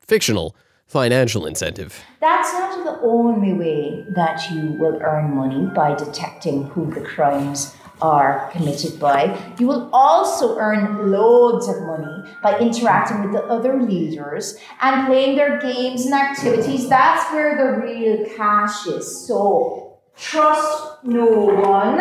fictional 0.08 0.56
financial 0.88 1.46
incentive. 1.46 2.04
That's 2.22 2.54
not 2.54 2.84
the 2.84 3.02
only 3.02 3.54
way 3.54 4.06
that 4.10 4.50
you 4.52 4.74
will 4.74 5.02
earn 5.02 5.36
money 5.36 5.66
by 5.74 5.96
detecting 5.96 6.64
who 6.66 6.94
the 6.94 7.02
crimes 7.02 7.76
are 8.02 8.50
committed 8.52 9.00
by. 9.00 9.40
You 9.58 9.68
will 9.68 9.90
also 9.94 10.58
earn 10.58 11.12
loads 11.12 11.68
of 11.68 11.82
money 11.84 12.30
by 12.44 12.60
interacting 12.60 13.24
with 13.24 13.32
the 13.32 13.44
other 13.46 13.82
leaders 13.82 14.58
and 14.82 15.08
playing 15.08 15.38
their 15.38 15.60
games 15.60 16.06
and 16.06 16.14
activities. 16.14 16.90
That's 16.90 17.32
where 17.32 17.58
the 17.58 17.82
real 17.82 18.26
cash 18.36 18.86
is. 18.88 19.26
So 19.26 19.98
trust 20.18 21.04
no 21.04 21.26
one. 21.26 21.98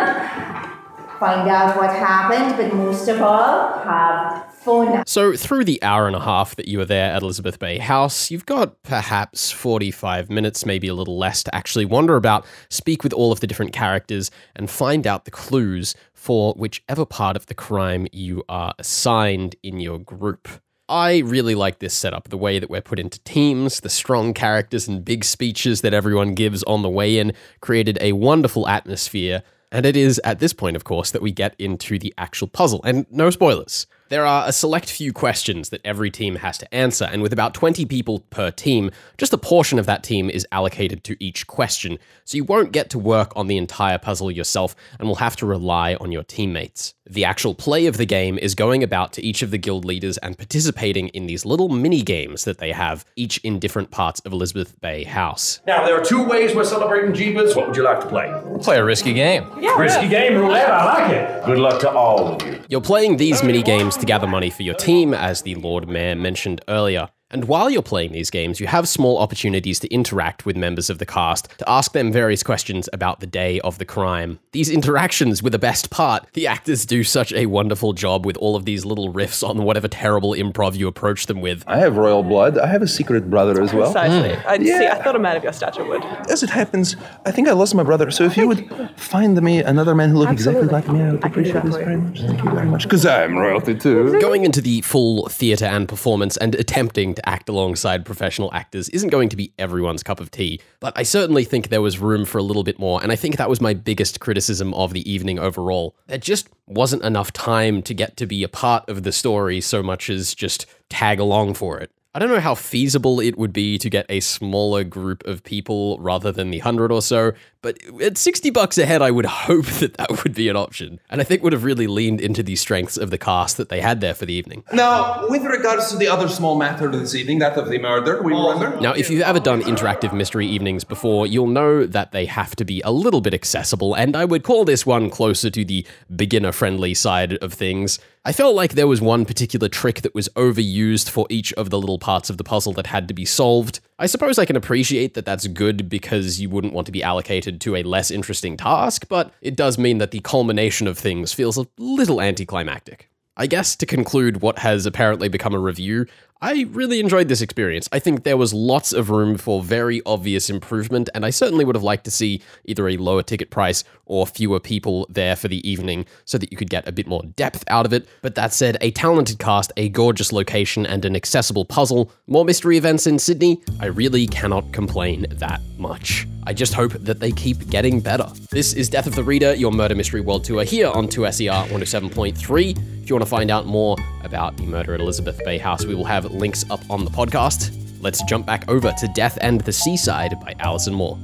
Find 1.19 1.47
out 1.47 1.77
what 1.77 1.91
happened, 1.91 2.57
but 2.57 2.75
most 2.75 3.07
of 3.07 3.21
all, 3.21 3.79
have 3.79 4.44
fun. 4.65 5.03
So, 5.05 5.35
through 5.35 5.63
the 5.65 5.81
hour 5.81 6.07
and 6.07 6.15
a 6.15 6.19
half 6.19 6.55
that 6.55 6.67
you 6.67 6.79
were 6.79 6.85
there 6.85 7.13
at 7.13 7.21
Elizabeth 7.21 7.59
Bay 7.59 7.77
House, 7.77 8.31
you've 8.31 8.45
got 8.45 8.81
perhaps 8.83 9.51
45 9.51 10.29
minutes, 10.29 10.65
maybe 10.65 10.87
a 10.87 10.93
little 10.93 11.17
less, 11.17 11.43
to 11.43 11.55
actually 11.55 11.85
wander 11.85 12.15
about, 12.17 12.45
speak 12.69 13.03
with 13.03 13.13
all 13.13 13.31
of 13.31 13.39
the 13.39 13.47
different 13.47 13.71
characters, 13.71 14.31
and 14.55 14.69
find 14.69 15.07
out 15.07 15.25
the 15.25 15.31
clues 15.31 15.95
for 16.13 16.53
whichever 16.55 17.05
part 17.05 17.37
of 17.37 17.45
the 17.45 17.53
crime 17.53 18.07
you 18.11 18.43
are 18.49 18.73
assigned 18.79 19.55
in 19.63 19.79
your 19.79 19.99
group. 19.99 20.49
I 20.87 21.19
really 21.19 21.55
like 21.55 21.79
this 21.79 21.95
setup, 21.95 22.29
the 22.29 22.37
way 22.37 22.59
that 22.59 22.69
we're 22.69 22.81
put 22.81 22.99
into 22.99 23.19
teams, 23.23 23.79
the 23.79 23.89
strong 23.89 24.33
characters 24.33 24.87
and 24.87 25.03
big 25.03 25.23
speeches 25.23 25.81
that 25.81 25.95
everyone 25.95 26.35
gives 26.35 26.61
on 26.63 26.83
the 26.83 26.89
way 26.89 27.17
in 27.17 27.33
created 27.61 27.97
a 28.01 28.11
wonderful 28.13 28.67
atmosphere. 28.67 29.41
And 29.71 29.85
it 29.85 29.97
is 29.97 30.21
at 30.23 30.39
this 30.39 30.53
point, 30.53 30.75
of 30.75 30.83
course, 30.83 31.09
that 31.11 31.23
we 31.23 31.31
get 31.31 31.55
into 31.57 31.97
the 31.97 32.13
actual 32.19 32.47
puzzle. 32.47 32.81
And 32.83 33.07
no 33.09 33.31
spoilers. 33.31 33.87
There 34.09 34.25
are 34.25 34.47
a 34.47 34.51
select 34.51 34.91
few 34.91 35.11
questions 35.11 35.69
that 35.69 35.81
every 35.83 36.11
team 36.11 36.35
has 36.35 36.59
to 36.59 36.71
answer, 36.73 37.05
and 37.05 37.23
with 37.23 37.33
about 37.33 37.55
20 37.55 37.85
people 37.87 38.19
per 38.29 38.51
team, 38.51 38.91
just 39.17 39.33
a 39.33 39.37
portion 39.37 39.79
of 39.79 39.87
that 39.87 40.03
team 40.03 40.29
is 40.29 40.45
allocated 40.51 41.03
to 41.05 41.17
each 41.19 41.47
question, 41.47 41.97
so 42.23 42.37
you 42.37 42.43
won't 42.43 42.71
get 42.71 42.91
to 42.91 42.99
work 42.99 43.31
on 43.35 43.47
the 43.47 43.57
entire 43.57 43.97
puzzle 43.97 44.29
yourself 44.29 44.75
and 44.99 45.07
will 45.07 45.15
have 45.15 45.35
to 45.37 45.47
rely 45.47 45.95
on 45.95 46.11
your 46.11 46.23
teammates. 46.23 46.93
The 47.07 47.25
actual 47.25 47.53
play 47.53 47.85
of 47.85 47.97
the 47.97 48.05
game 48.05 48.37
is 48.39 48.55
going 48.55 48.81
about 48.83 49.13
to 49.13 49.23
each 49.23 49.43
of 49.43 49.51
the 49.51 49.59
guild 49.59 49.85
leaders 49.85 50.17
and 50.19 50.37
participating 50.37 51.09
in 51.09 51.27
these 51.27 51.45
little 51.45 51.69
mini 51.69 52.01
games 52.01 52.45
that 52.45 52.57
they 52.57 52.71
have, 52.71 53.05
each 53.15 53.37
in 53.39 53.59
different 53.59 53.91
parts 53.91 54.19
of 54.21 54.33
Elizabeth 54.33 54.79
Bay 54.81 55.03
House. 55.03 55.61
Now, 55.67 55.85
there 55.85 55.99
are 55.99 56.03
two 56.03 56.23
ways 56.23 56.55
we're 56.55 56.63
celebrating 56.63 57.11
Jeebus. 57.11 57.55
What 57.55 57.67
would 57.67 57.75
you 57.75 57.83
like 57.83 58.01
to 58.01 58.07
play? 58.07 58.33
Play 58.61 58.77
a 58.77 58.83
risky 58.83 59.13
game. 59.13 59.47
Yeah, 59.59 59.75
Risky 59.79 60.07
game 60.07 60.33
roulette, 60.35 60.69
I 60.69 60.85
like 60.85 61.11
it. 61.13 61.45
Good 61.45 61.59
luck 61.59 61.79
to 61.81 61.91
all 61.91 62.27
of 62.27 62.41
you. 62.47 62.59
You're 62.69 62.81
playing 62.81 63.17
these 63.17 63.43
mini 63.43 63.61
games 63.61 63.94
to 63.97 64.05
gather 64.05 64.27
money 64.27 64.49
for 64.49 64.63
your 64.63 64.75
team, 64.75 65.13
as 65.13 65.41
the 65.41 65.55
Lord 65.55 65.87
Mayor 65.87 66.15
mentioned 66.15 66.61
earlier. 66.67 67.09
And 67.31 67.45
while 67.45 67.71
you're 67.71 67.81
playing 67.81 68.11
these 68.11 68.29
games, 68.29 68.59
you 68.59 68.67
have 68.67 68.87
small 68.87 69.17
opportunities 69.17 69.79
to 69.79 69.91
interact 69.91 70.45
with 70.45 70.55
members 70.55 70.91
of 70.91 70.99
the 70.99 71.07
cast, 71.07 71.49
to 71.57 71.67
ask 71.67 71.91
them 71.91 72.11
various 72.11 72.43
questions 72.43 72.87
about 72.93 73.19
the 73.19 73.25
day 73.25 73.59
of 73.61 73.79
the 73.79 73.85
crime. 73.85 74.37
These 74.51 74.69
interactions 74.69 75.41
were 75.41 75.49
the 75.49 75.57
best 75.57 75.89
part. 75.89 76.27
The 76.33 76.45
actors 76.45 76.85
do 76.85 77.03
such 77.03 77.33
a 77.33 77.47
wonderful 77.47 77.93
job 77.93 78.27
with 78.27 78.37
all 78.37 78.55
of 78.55 78.65
these 78.65 78.85
little 78.85 79.11
riffs 79.11 79.47
on 79.47 79.63
whatever 79.63 79.87
terrible 79.87 80.31
improv 80.33 80.75
you 80.75 80.87
approach 80.87 81.25
them 81.25 81.41
with. 81.41 81.63
I 81.65 81.77
have 81.77 81.97
royal 81.97 82.21
blood. 82.21 82.59
I 82.59 82.67
have 82.67 82.83
a 82.83 82.87
secret 82.87 83.27
brother 83.27 83.59
as 83.59 83.73
well. 83.73 83.91
Precisely. 83.91 84.35
Hmm. 84.35 84.47
I 84.47 84.57
see. 84.59 84.87
I 84.87 85.01
thought 85.01 85.15
a 85.15 85.19
man 85.19 85.35
of 85.35 85.43
your 85.43 85.53
stature 85.53 85.83
would. 85.83 86.03
As 86.29 86.43
it 86.43 86.51
happens, 86.51 86.95
I 87.25 87.31
think 87.31 87.47
I 87.47 87.53
lost 87.53 87.73
my 87.73 87.83
brother. 87.83 88.11
So 88.11 88.23
if 88.25 88.37
you 88.37 88.47
would 88.47 88.69
find 88.97 89.41
me 89.41 89.63
another 89.63 89.95
man 89.95 90.11
who 90.11 90.19
looked 90.19 90.33
exactly 90.33 90.67
like 90.67 90.87
me, 90.87 91.01
I 91.01 91.11
would 91.13 91.25
I 91.25 91.29
can 91.29 91.43
do 91.43 91.49
appreciate 91.51 91.63
this 91.63 91.75
very 91.75 91.97
much. 91.97 92.21
Thank 92.21 92.43
you 92.43 92.51
very 92.51 92.67
much. 92.67 92.83
Because 92.83 93.05
I'm 93.05 93.35
royalty 93.35 93.73
too. 93.73 94.21
Going 94.21 94.45
into 94.45 94.61
the 94.61 94.81
full 94.81 95.27
theatre 95.27 95.65
and 95.65 95.89
performance 95.89 96.37
and 96.37 96.53
attempting 96.53 97.14
to 97.15 97.29
act 97.29 97.49
alongside 97.49 98.05
professional 98.05 98.53
actors 98.53 98.89
isn't 98.89 99.09
going 99.09 99.29
to 99.29 99.35
be 99.35 99.53
everyone's 99.57 100.03
cup 100.03 100.19
of 100.19 100.31
tea, 100.31 100.59
but 100.79 100.93
I 100.95 101.03
certainly 101.03 101.43
think 101.43 101.69
there 101.69 101.81
was 101.81 101.99
room 101.99 102.25
for 102.25 102.37
a 102.37 102.43
little 102.43 102.63
bit 102.63 102.79
more, 102.79 103.01
and 103.01 103.11
I 103.11 103.15
think 103.15 103.37
that 103.37 103.49
was 103.49 103.61
my 103.61 103.73
biggest 103.73 104.19
criticism 104.19 104.73
of 104.73 104.93
the 104.93 105.09
evening 105.09 105.39
overall. 105.39 105.95
There 106.07 106.17
just 106.17 106.49
wasn't 106.67 107.03
enough 107.03 107.31
time 107.33 107.81
to 107.83 107.93
get 107.93 108.17
to 108.17 108.25
be 108.25 108.43
a 108.43 108.49
part 108.49 108.87
of 108.89 109.03
the 109.03 109.11
story 109.11 109.61
so 109.61 109.83
much 109.83 110.09
as 110.09 110.33
just 110.33 110.65
tag 110.89 111.19
along 111.19 111.55
for 111.55 111.79
it. 111.79 111.91
I 112.15 112.19
don't 112.19 112.29
know 112.29 112.39
how 112.39 112.55
feasible 112.55 113.19
it 113.19 113.37
would 113.37 113.51
be 113.51 113.77
to 113.77 113.89
get 113.89 114.05
a 114.07 114.21
smaller 114.21 114.85
group 114.85 115.25
of 115.25 115.43
people 115.43 115.97
rather 115.99 116.31
than 116.31 116.49
the 116.49 116.59
100 116.59 116.89
or 116.89 117.01
so, 117.01 117.33
but 117.65 117.79
at 117.99 118.15
60 118.15 118.51
bucks 118.51 118.77
a 118.77 118.85
head, 118.85 119.01
I 119.01 119.09
would 119.09 119.25
hope 119.25 119.65
that 119.79 119.95
that 119.95 120.23
would 120.23 120.35
be 120.35 120.49
an 120.49 120.55
option. 120.55 120.99
And 121.09 121.19
I 121.19 121.23
think 121.23 121.41
would 121.41 121.51
have 121.51 121.63
really 121.63 121.87
leaned 121.87 122.21
into 122.21 122.43
the 122.43 122.55
strengths 122.55 122.95
of 122.95 123.09
the 123.09 123.17
cast 123.17 123.57
that 123.57 123.69
they 123.69 123.81
had 123.81 124.01
there 124.01 124.13
for 124.13 124.27
the 124.27 124.33
evening. 124.35 124.63
Now, 124.71 125.27
with 125.29 125.43
regards 125.43 125.89
to 125.89 125.97
the 125.97 126.07
other 126.07 126.29
small 126.29 126.59
matter 126.59 126.85
of 126.85 126.91
this 126.91 127.15
evening, 127.15 127.39
that 127.39 127.57
of 127.57 127.69
the 127.69 127.79
murder, 127.79 128.21
we 128.21 128.33
remember? 128.33 128.79
Now, 128.79 128.93
if 128.93 129.09
you've 129.09 129.21
ever 129.21 129.39
done 129.39 129.63
interactive 129.63 130.13
mystery 130.13 130.45
evenings 130.45 130.83
before, 130.83 131.25
you'll 131.25 131.47
know 131.47 131.87
that 131.87 132.11
they 132.11 132.27
have 132.27 132.55
to 132.57 132.65
be 132.65 132.81
a 132.81 132.91
little 132.91 133.19
bit 133.19 133.33
accessible, 133.33 133.95
and 133.95 134.15
I 134.15 134.25
would 134.25 134.43
call 134.43 134.63
this 134.63 134.85
one 134.85 135.09
closer 135.09 135.49
to 135.49 135.65
the 135.65 135.87
beginner 136.15 136.51
friendly 136.51 136.93
side 136.93 137.33
of 137.37 137.51
things. 137.51 137.97
I 138.27 138.31
felt 138.31 138.55
like 138.55 138.73
there 138.73 138.87
was 138.87 139.01
one 139.01 139.23
particular 139.23 139.69
trick 139.69 140.01
that 140.01 140.15
was 140.15 140.29
overused 140.29 141.09
for 141.09 141.27
each 141.29 141.53
of 141.53 141.69
the 141.69 141.79
little 141.79 141.99
parts 141.99 142.31
of 142.31 142.39
the 142.39 142.43
puzzle 142.43 142.73
that 142.73 142.87
had 142.87 143.07
to 143.07 143.13
be 143.13 143.23
solved. 143.23 143.81
I 143.99 144.07
suppose 144.07 144.39
I 144.39 144.45
can 144.45 144.55
appreciate 144.55 145.13
that 145.13 145.25
that's 145.25 145.45
good 145.45 145.87
because 145.89 146.41
you 146.41 146.49
wouldn't 146.49 146.73
want 146.73 146.87
to 146.87 146.91
be 146.91 147.03
allocated 147.03 147.54
to 147.61 147.75
a 147.75 147.83
less 147.83 148.11
interesting 148.11 148.57
task, 148.57 149.07
but 149.09 149.33
it 149.41 149.55
does 149.55 149.77
mean 149.77 149.97
that 149.99 150.11
the 150.11 150.19
culmination 150.19 150.87
of 150.87 150.97
things 150.97 151.33
feels 151.33 151.57
a 151.57 151.67
little 151.77 152.21
anticlimactic. 152.21 153.09
I 153.37 153.47
guess 153.47 153.75
to 153.77 153.85
conclude 153.85 154.41
what 154.41 154.59
has 154.59 154.85
apparently 154.85 155.27
become 155.27 155.53
a 155.53 155.59
review, 155.59 156.05
I 156.45 156.67
really 156.73 156.99
enjoyed 156.99 157.27
this 157.27 157.41
experience. 157.41 157.89
I 157.91 157.97
think 157.97 158.23
there 158.23 158.37
was 158.37 158.53
lots 158.53 158.93
of 158.93 159.09
room 159.09 159.35
for 159.35 159.63
very 159.63 160.03
obvious 160.05 160.47
improvement, 160.47 161.09
and 161.15 161.25
I 161.25 161.31
certainly 161.31 161.65
would 161.65 161.75
have 161.75 161.81
liked 161.81 162.05
to 162.05 162.11
see 162.11 162.39
either 162.65 162.87
a 162.87 162.97
lower 162.97 163.23
ticket 163.23 163.49
price 163.49 163.83
or 164.05 164.27
fewer 164.27 164.59
people 164.59 165.07
there 165.09 165.35
for 165.35 165.47
the 165.47 165.67
evening 165.67 166.05
so 166.23 166.37
that 166.37 166.51
you 166.51 166.57
could 166.57 166.69
get 166.69 166.87
a 166.87 166.91
bit 166.91 167.07
more 167.07 167.23
depth 167.35 167.63
out 167.65 167.87
of 167.87 167.93
it. 167.93 168.07
But 168.21 168.35
that 168.35 168.53
said, 168.53 168.77
a 168.79 168.91
talented 168.91 169.39
cast, 169.39 169.71
a 169.75 169.89
gorgeous 169.89 170.31
location, 170.31 170.85
and 170.85 171.03
an 171.03 171.15
accessible 171.15 171.65
puzzle, 171.65 172.11
more 172.27 172.45
mystery 172.45 172.77
events 172.77 173.07
in 173.07 173.17
Sydney, 173.17 173.63
I 173.79 173.87
really 173.87 174.27
cannot 174.27 174.71
complain 174.71 175.25
that 175.31 175.61
much. 175.79 176.27
I 176.47 176.53
just 176.53 176.75
hope 176.75 176.91
that 176.91 177.19
they 177.19 177.31
keep 177.31 177.69
getting 177.69 177.99
better. 177.99 178.31
This 178.51 178.73
is 178.73 178.87
Death 178.87 179.07
of 179.07 179.15
the 179.15 179.23
Reader, 179.23 179.55
your 179.55 179.71
murder 179.71 179.95
mystery 179.95 180.21
world 180.21 180.43
tour 180.43 180.63
here 180.63 180.89
on 180.89 181.07
2SER 181.07 181.69
107.3. 181.69 183.01
If 183.01 183.09
you 183.09 183.15
want 183.15 183.23
to 183.23 183.29
find 183.29 183.49
out 183.49 183.65
more 183.65 183.97
about 184.23 184.55
the 184.57 184.63
murder 184.63 184.93
at 184.93 184.99
Elizabeth 184.99 185.39
Bay 185.43 185.57
House, 185.57 185.85
we 185.85 185.95
will 185.95 186.05
have 186.05 186.25
links 186.35 186.63
up 186.69 186.81
on 186.89 187.05
the 187.05 187.11
podcast. 187.11 187.71
Let's 188.01 188.21
jump 188.23 188.45
back 188.45 188.67
over 188.67 188.91
to 188.91 189.07
Death 189.15 189.37
and 189.41 189.61
the 189.61 189.73
Seaside 189.73 190.39
by 190.39 190.53
Alison 190.59 190.93
Moore. 190.93 191.17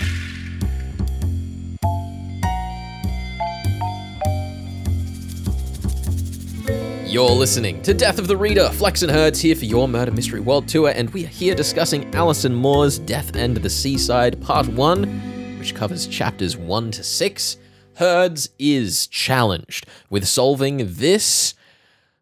You're 7.06 7.30
listening 7.30 7.82
to 7.82 7.94
Death 7.94 8.20
of 8.20 8.28
the 8.28 8.38
Reader. 8.38 8.70
Flex 8.70 9.02
and 9.02 9.12
Herds 9.12 9.42
here 9.42 9.54
for 9.54 9.66
your 9.66 9.86
Murder 9.90 10.12
Mystery 10.12 10.40
World 10.40 10.70
Tour, 10.70 10.94
and 10.96 11.10
we 11.10 11.26
are 11.26 11.28
here 11.28 11.54
discussing 11.54 12.16
Alison 12.16 12.56
Moore's 12.56 12.98
Death 13.00 13.36
and 13.36 13.58
the 13.58 13.70
Seaside 13.70 14.42
Part 14.42 14.70
1, 14.70 15.58
which 15.60 15.76
covers 15.76 16.08
chapters 16.08 16.56
1 16.56 16.92
to 16.92 17.04
6. 17.04 17.58
Herds 17.96 18.50
is 18.58 19.08
challenged 19.08 19.88
with 20.10 20.26
solving 20.26 20.86
this 20.88 21.54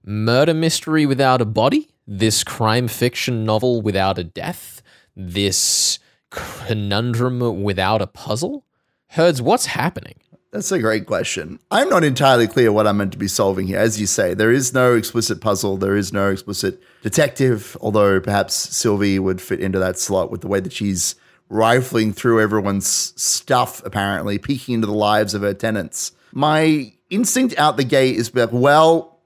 murder 0.04 0.56
mystery 0.56 1.06
without 1.06 1.40
a 1.40 1.46
body, 1.46 1.90
this 2.12 2.44
crime 2.44 2.88
fiction 2.88 3.46
novel 3.46 3.84
without 3.84 4.18
a 4.18 4.24
death, 4.24 4.82
this 5.16 6.00
conundrum 6.32 7.62
without 7.62 8.02
a 8.02 8.08
puzzle. 8.08 8.66
Herds, 9.10 9.44
what's 9.44 9.68
happening? 9.68 10.16
That's 10.52 10.72
a 10.72 10.80
great 10.80 11.06
question. 11.06 11.60
I'm 11.70 11.88
not 11.88 12.04
entirely 12.04 12.48
clear 12.48 12.72
what 12.72 12.88
I'm 12.88 12.98
meant 12.98 13.12
to 13.12 13.20
be 13.20 13.28
solving 13.28 13.68
here. 13.68 13.78
As 13.78 14.02
you 14.02 14.08
say, 14.08 14.34
there 14.34 14.52
is 14.52 14.74
no 14.74 14.96
explicit 14.96 15.40
puzzle, 15.40 15.78
there 15.78 15.96
is 15.96 16.12
no 16.12 16.32
explicit 16.32 16.82
detective, 17.04 17.78
although 17.80 18.20
perhaps 18.20 18.56
Sylvie 18.56 19.20
would 19.20 19.40
fit 19.40 19.60
into 19.60 19.78
that 19.78 20.00
slot 20.00 20.32
with 20.32 20.42
the 20.42 20.48
way 20.48 20.60
that 20.60 20.74
she's 20.74 21.14
rifling 21.50 22.12
through 22.12 22.42
everyone's 22.42 22.88
stuff, 23.22 23.84
apparently, 23.86 24.40
peeking 24.40 24.74
into 24.74 24.88
the 24.88 24.94
lives 24.94 25.36
of 25.36 25.44
her 25.44 25.54
tenants. 25.54 26.14
My 26.32 26.92
instinct 27.12 27.56
out 27.60 27.78
the 27.78 27.84
gate 27.84 28.16
is 28.16 28.34
like, 28.34 28.50
well, 28.52 29.19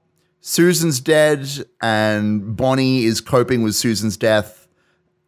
Susan's 0.46 1.00
dead, 1.00 1.48
and 1.80 2.54
Bonnie 2.54 3.04
is 3.04 3.22
coping 3.22 3.62
with 3.62 3.74
Susan's 3.74 4.18
death, 4.18 4.68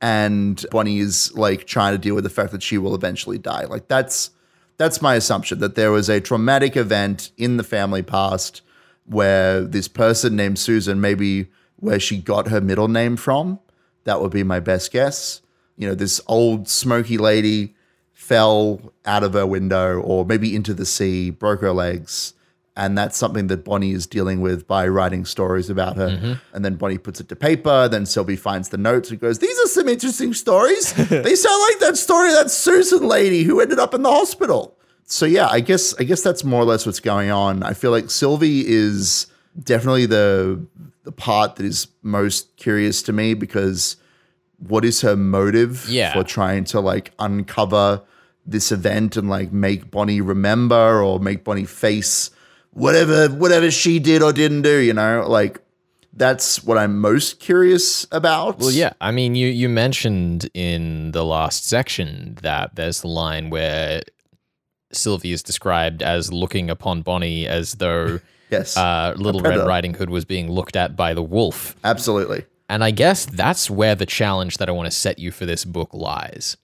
and 0.02 0.62
Bonnie 0.70 0.98
is 0.98 1.34
like 1.34 1.66
trying 1.66 1.94
to 1.94 1.98
deal 1.98 2.14
with 2.14 2.24
the 2.24 2.28
fact 2.28 2.52
that 2.52 2.62
she 2.62 2.76
will 2.76 2.94
eventually 2.94 3.38
die. 3.38 3.64
Like 3.64 3.88
that's 3.88 4.28
that's 4.76 5.00
my 5.00 5.14
assumption 5.14 5.58
that 5.60 5.74
there 5.74 5.90
was 5.90 6.10
a 6.10 6.20
traumatic 6.20 6.76
event 6.76 7.30
in 7.38 7.56
the 7.56 7.64
family 7.64 8.02
past 8.02 8.60
where 9.06 9.62
this 9.62 9.88
person 9.88 10.36
named 10.36 10.58
Susan, 10.58 11.00
maybe 11.00 11.46
where 11.76 11.98
she 11.98 12.18
got 12.18 12.48
her 12.48 12.60
middle 12.60 12.88
name 12.88 13.16
from. 13.16 13.58
That 14.04 14.20
would 14.20 14.32
be 14.32 14.44
my 14.44 14.60
best 14.60 14.92
guess. 14.92 15.40
You 15.78 15.88
know, 15.88 15.94
this 15.94 16.20
old 16.26 16.68
smoky 16.68 17.16
lady 17.16 17.74
fell 18.12 18.92
out 19.06 19.22
of 19.22 19.32
her 19.32 19.46
window 19.46 19.98
or 19.98 20.26
maybe 20.26 20.54
into 20.54 20.74
the 20.74 20.84
sea, 20.84 21.30
broke 21.30 21.62
her 21.62 21.72
legs. 21.72 22.34
And 22.78 22.96
that's 22.98 23.16
something 23.16 23.46
that 23.46 23.64
Bonnie 23.64 23.92
is 23.92 24.06
dealing 24.06 24.42
with 24.42 24.66
by 24.66 24.86
writing 24.86 25.24
stories 25.24 25.70
about 25.70 25.96
her. 25.96 26.08
Mm-hmm. 26.10 26.32
And 26.54 26.62
then 26.64 26.74
Bonnie 26.76 26.98
puts 26.98 27.20
it 27.20 27.28
to 27.30 27.36
paper. 27.36 27.88
Then 27.88 28.04
Sylvie 28.04 28.36
finds 28.36 28.68
the 28.68 28.76
notes 28.76 29.10
and 29.10 29.18
goes, 29.18 29.38
These 29.38 29.58
are 29.60 29.68
some 29.68 29.88
interesting 29.88 30.34
stories. 30.34 30.92
they 31.08 31.34
sound 31.34 31.62
like 31.70 31.78
that 31.80 31.96
story 31.96 32.28
of 32.28 32.34
that 32.34 32.50
Susan 32.50 33.08
lady 33.08 33.44
who 33.44 33.60
ended 33.60 33.78
up 33.78 33.94
in 33.94 34.02
the 34.02 34.10
hospital. 34.10 34.76
So 35.06 35.24
yeah, 35.24 35.46
I 35.48 35.60
guess 35.60 35.94
I 35.98 36.02
guess 36.04 36.20
that's 36.20 36.44
more 36.44 36.60
or 36.62 36.64
less 36.66 36.84
what's 36.84 37.00
going 37.00 37.30
on. 37.30 37.62
I 37.62 37.72
feel 37.72 37.92
like 37.92 38.10
Sylvie 38.10 38.66
is 38.66 39.26
definitely 39.62 40.04
the 40.06 40.60
the 41.04 41.12
part 41.12 41.56
that 41.56 41.64
is 41.64 41.86
most 42.02 42.56
curious 42.56 43.02
to 43.04 43.12
me 43.12 43.32
because 43.34 43.96
what 44.58 44.84
is 44.84 45.00
her 45.02 45.16
motive 45.16 45.88
Yeah. 45.88 46.12
for 46.12 46.24
trying 46.24 46.64
to 46.64 46.80
like 46.80 47.12
uncover 47.20 48.02
this 48.44 48.72
event 48.72 49.16
and 49.16 49.30
like 49.30 49.52
make 49.52 49.90
Bonnie 49.90 50.20
remember 50.20 51.02
or 51.02 51.20
make 51.20 51.44
Bonnie 51.44 51.64
face 51.64 52.30
whatever 52.76 53.28
whatever 53.28 53.70
she 53.70 53.98
did 53.98 54.22
or 54.22 54.32
didn't 54.32 54.62
do, 54.62 54.76
you 54.78 54.92
know? 54.92 55.26
Like 55.26 55.60
that's 56.12 56.62
what 56.62 56.78
I'm 56.78 56.98
most 57.00 57.40
curious 57.40 58.06
about. 58.12 58.58
Well, 58.58 58.70
yeah. 58.70 58.92
I 59.00 59.10
mean, 59.10 59.34
you 59.34 59.48
you 59.48 59.68
mentioned 59.68 60.48
in 60.54 61.12
the 61.12 61.24
last 61.24 61.66
section 61.66 62.38
that 62.42 62.76
there's 62.76 63.00
the 63.00 63.08
line 63.08 63.50
where 63.50 64.02
Sylvie 64.92 65.32
is 65.32 65.42
described 65.42 66.02
as 66.02 66.32
looking 66.32 66.70
upon 66.70 67.02
Bonnie 67.02 67.46
as 67.48 67.74
though 67.74 68.20
Yes. 68.50 68.76
uh, 68.76 69.12
Little. 69.16 69.40
Red 69.40 69.66
Riding 69.66 69.94
Hood 69.94 70.08
was 70.08 70.24
being 70.24 70.50
looked 70.50 70.76
at 70.76 70.94
by 70.94 71.14
the 71.14 71.22
wolf. 71.22 71.74
Absolutely. 71.82 72.44
And 72.68 72.82
I 72.84 72.92
guess 72.92 73.26
that's 73.26 73.68
where 73.70 73.94
the 73.94 74.06
challenge 74.06 74.58
that 74.58 74.68
I 74.68 74.72
want 74.72 74.86
to 74.86 74.96
set 74.96 75.18
you 75.18 75.30
for 75.32 75.46
this 75.46 75.64
book 75.64 75.90
lies. 75.92 76.56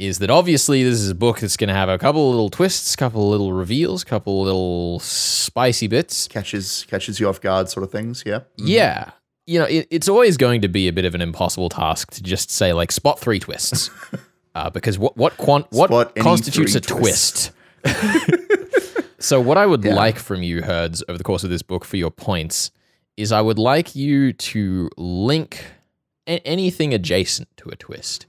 Is 0.00 0.18
that 0.20 0.30
obviously 0.30 0.82
this 0.82 0.94
is 0.94 1.10
a 1.10 1.14
book 1.14 1.40
that's 1.40 1.58
going 1.58 1.68
to 1.68 1.74
have 1.74 1.90
a 1.90 1.98
couple 1.98 2.30
of 2.30 2.34
little 2.34 2.48
twists, 2.48 2.96
couple 2.96 3.22
of 3.22 3.28
little 3.32 3.52
reveals, 3.52 4.02
couple 4.02 4.40
of 4.40 4.46
little 4.46 4.98
spicy 4.98 5.88
bits. 5.88 6.26
Catches 6.26 6.86
catches 6.88 7.20
you 7.20 7.28
off 7.28 7.38
guard 7.42 7.68
sort 7.68 7.84
of 7.84 7.92
things, 7.92 8.22
yeah. 8.24 8.40
Yeah. 8.56 9.10
You 9.44 9.58
know, 9.58 9.66
it, 9.66 9.88
it's 9.90 10.08
always 10.08 10.38
going 10.38 10.62
to 10.62 10.68
be 10.68 10.88
a 10.88 10.92
bit 10.94 11.04
of 11.04 11.14
an 11.14 11.20
impossible 11.20 11.68
task 11.68 12.12
to 12.12 12.22
just 12.22 12.50
say 12.50 12.72
like 12.72 12.92
spot 12.92 13.18
three 13.18 13.38
twists, 13.38 13.90
uh, 14.54 14.70
because 14.70 14.98
what 14.98 15.18
what 15.18 15.36
quant 15.36 15.66
what 15.68 16.16
constitutes 16.16 16.74
a 16.74 16.80
twist. 16.80 17.50
so 19.18 19.38
what 19.38 19.58
I 19.58 19.66
would 19.66 19.84
like 19.84 20.16
from 20.16 20.42
you, 20.42 20.62
Herds, 20.62 21.04
over 21.10 21.18
the 21.18 21.24
course 21.24 21.44
of 21.44 21.50
this 21.50 21.60
book 21.60 21.84
for 21.84 21.98
your 21.98 22.10
points 22.10 22.70
is 23.18 23.32
I 23.32 23.42
would 23.42 23.58
like 23.58 23.94
you 23.94 24.32
to 24.32 24.88
link 24.96 25.62
a- 26.26 26.40
anything 26.46 26.94
adjacent 26.94 27.54
to 27.58 27.68
a 27.68 27.76
twist 27.76 28.24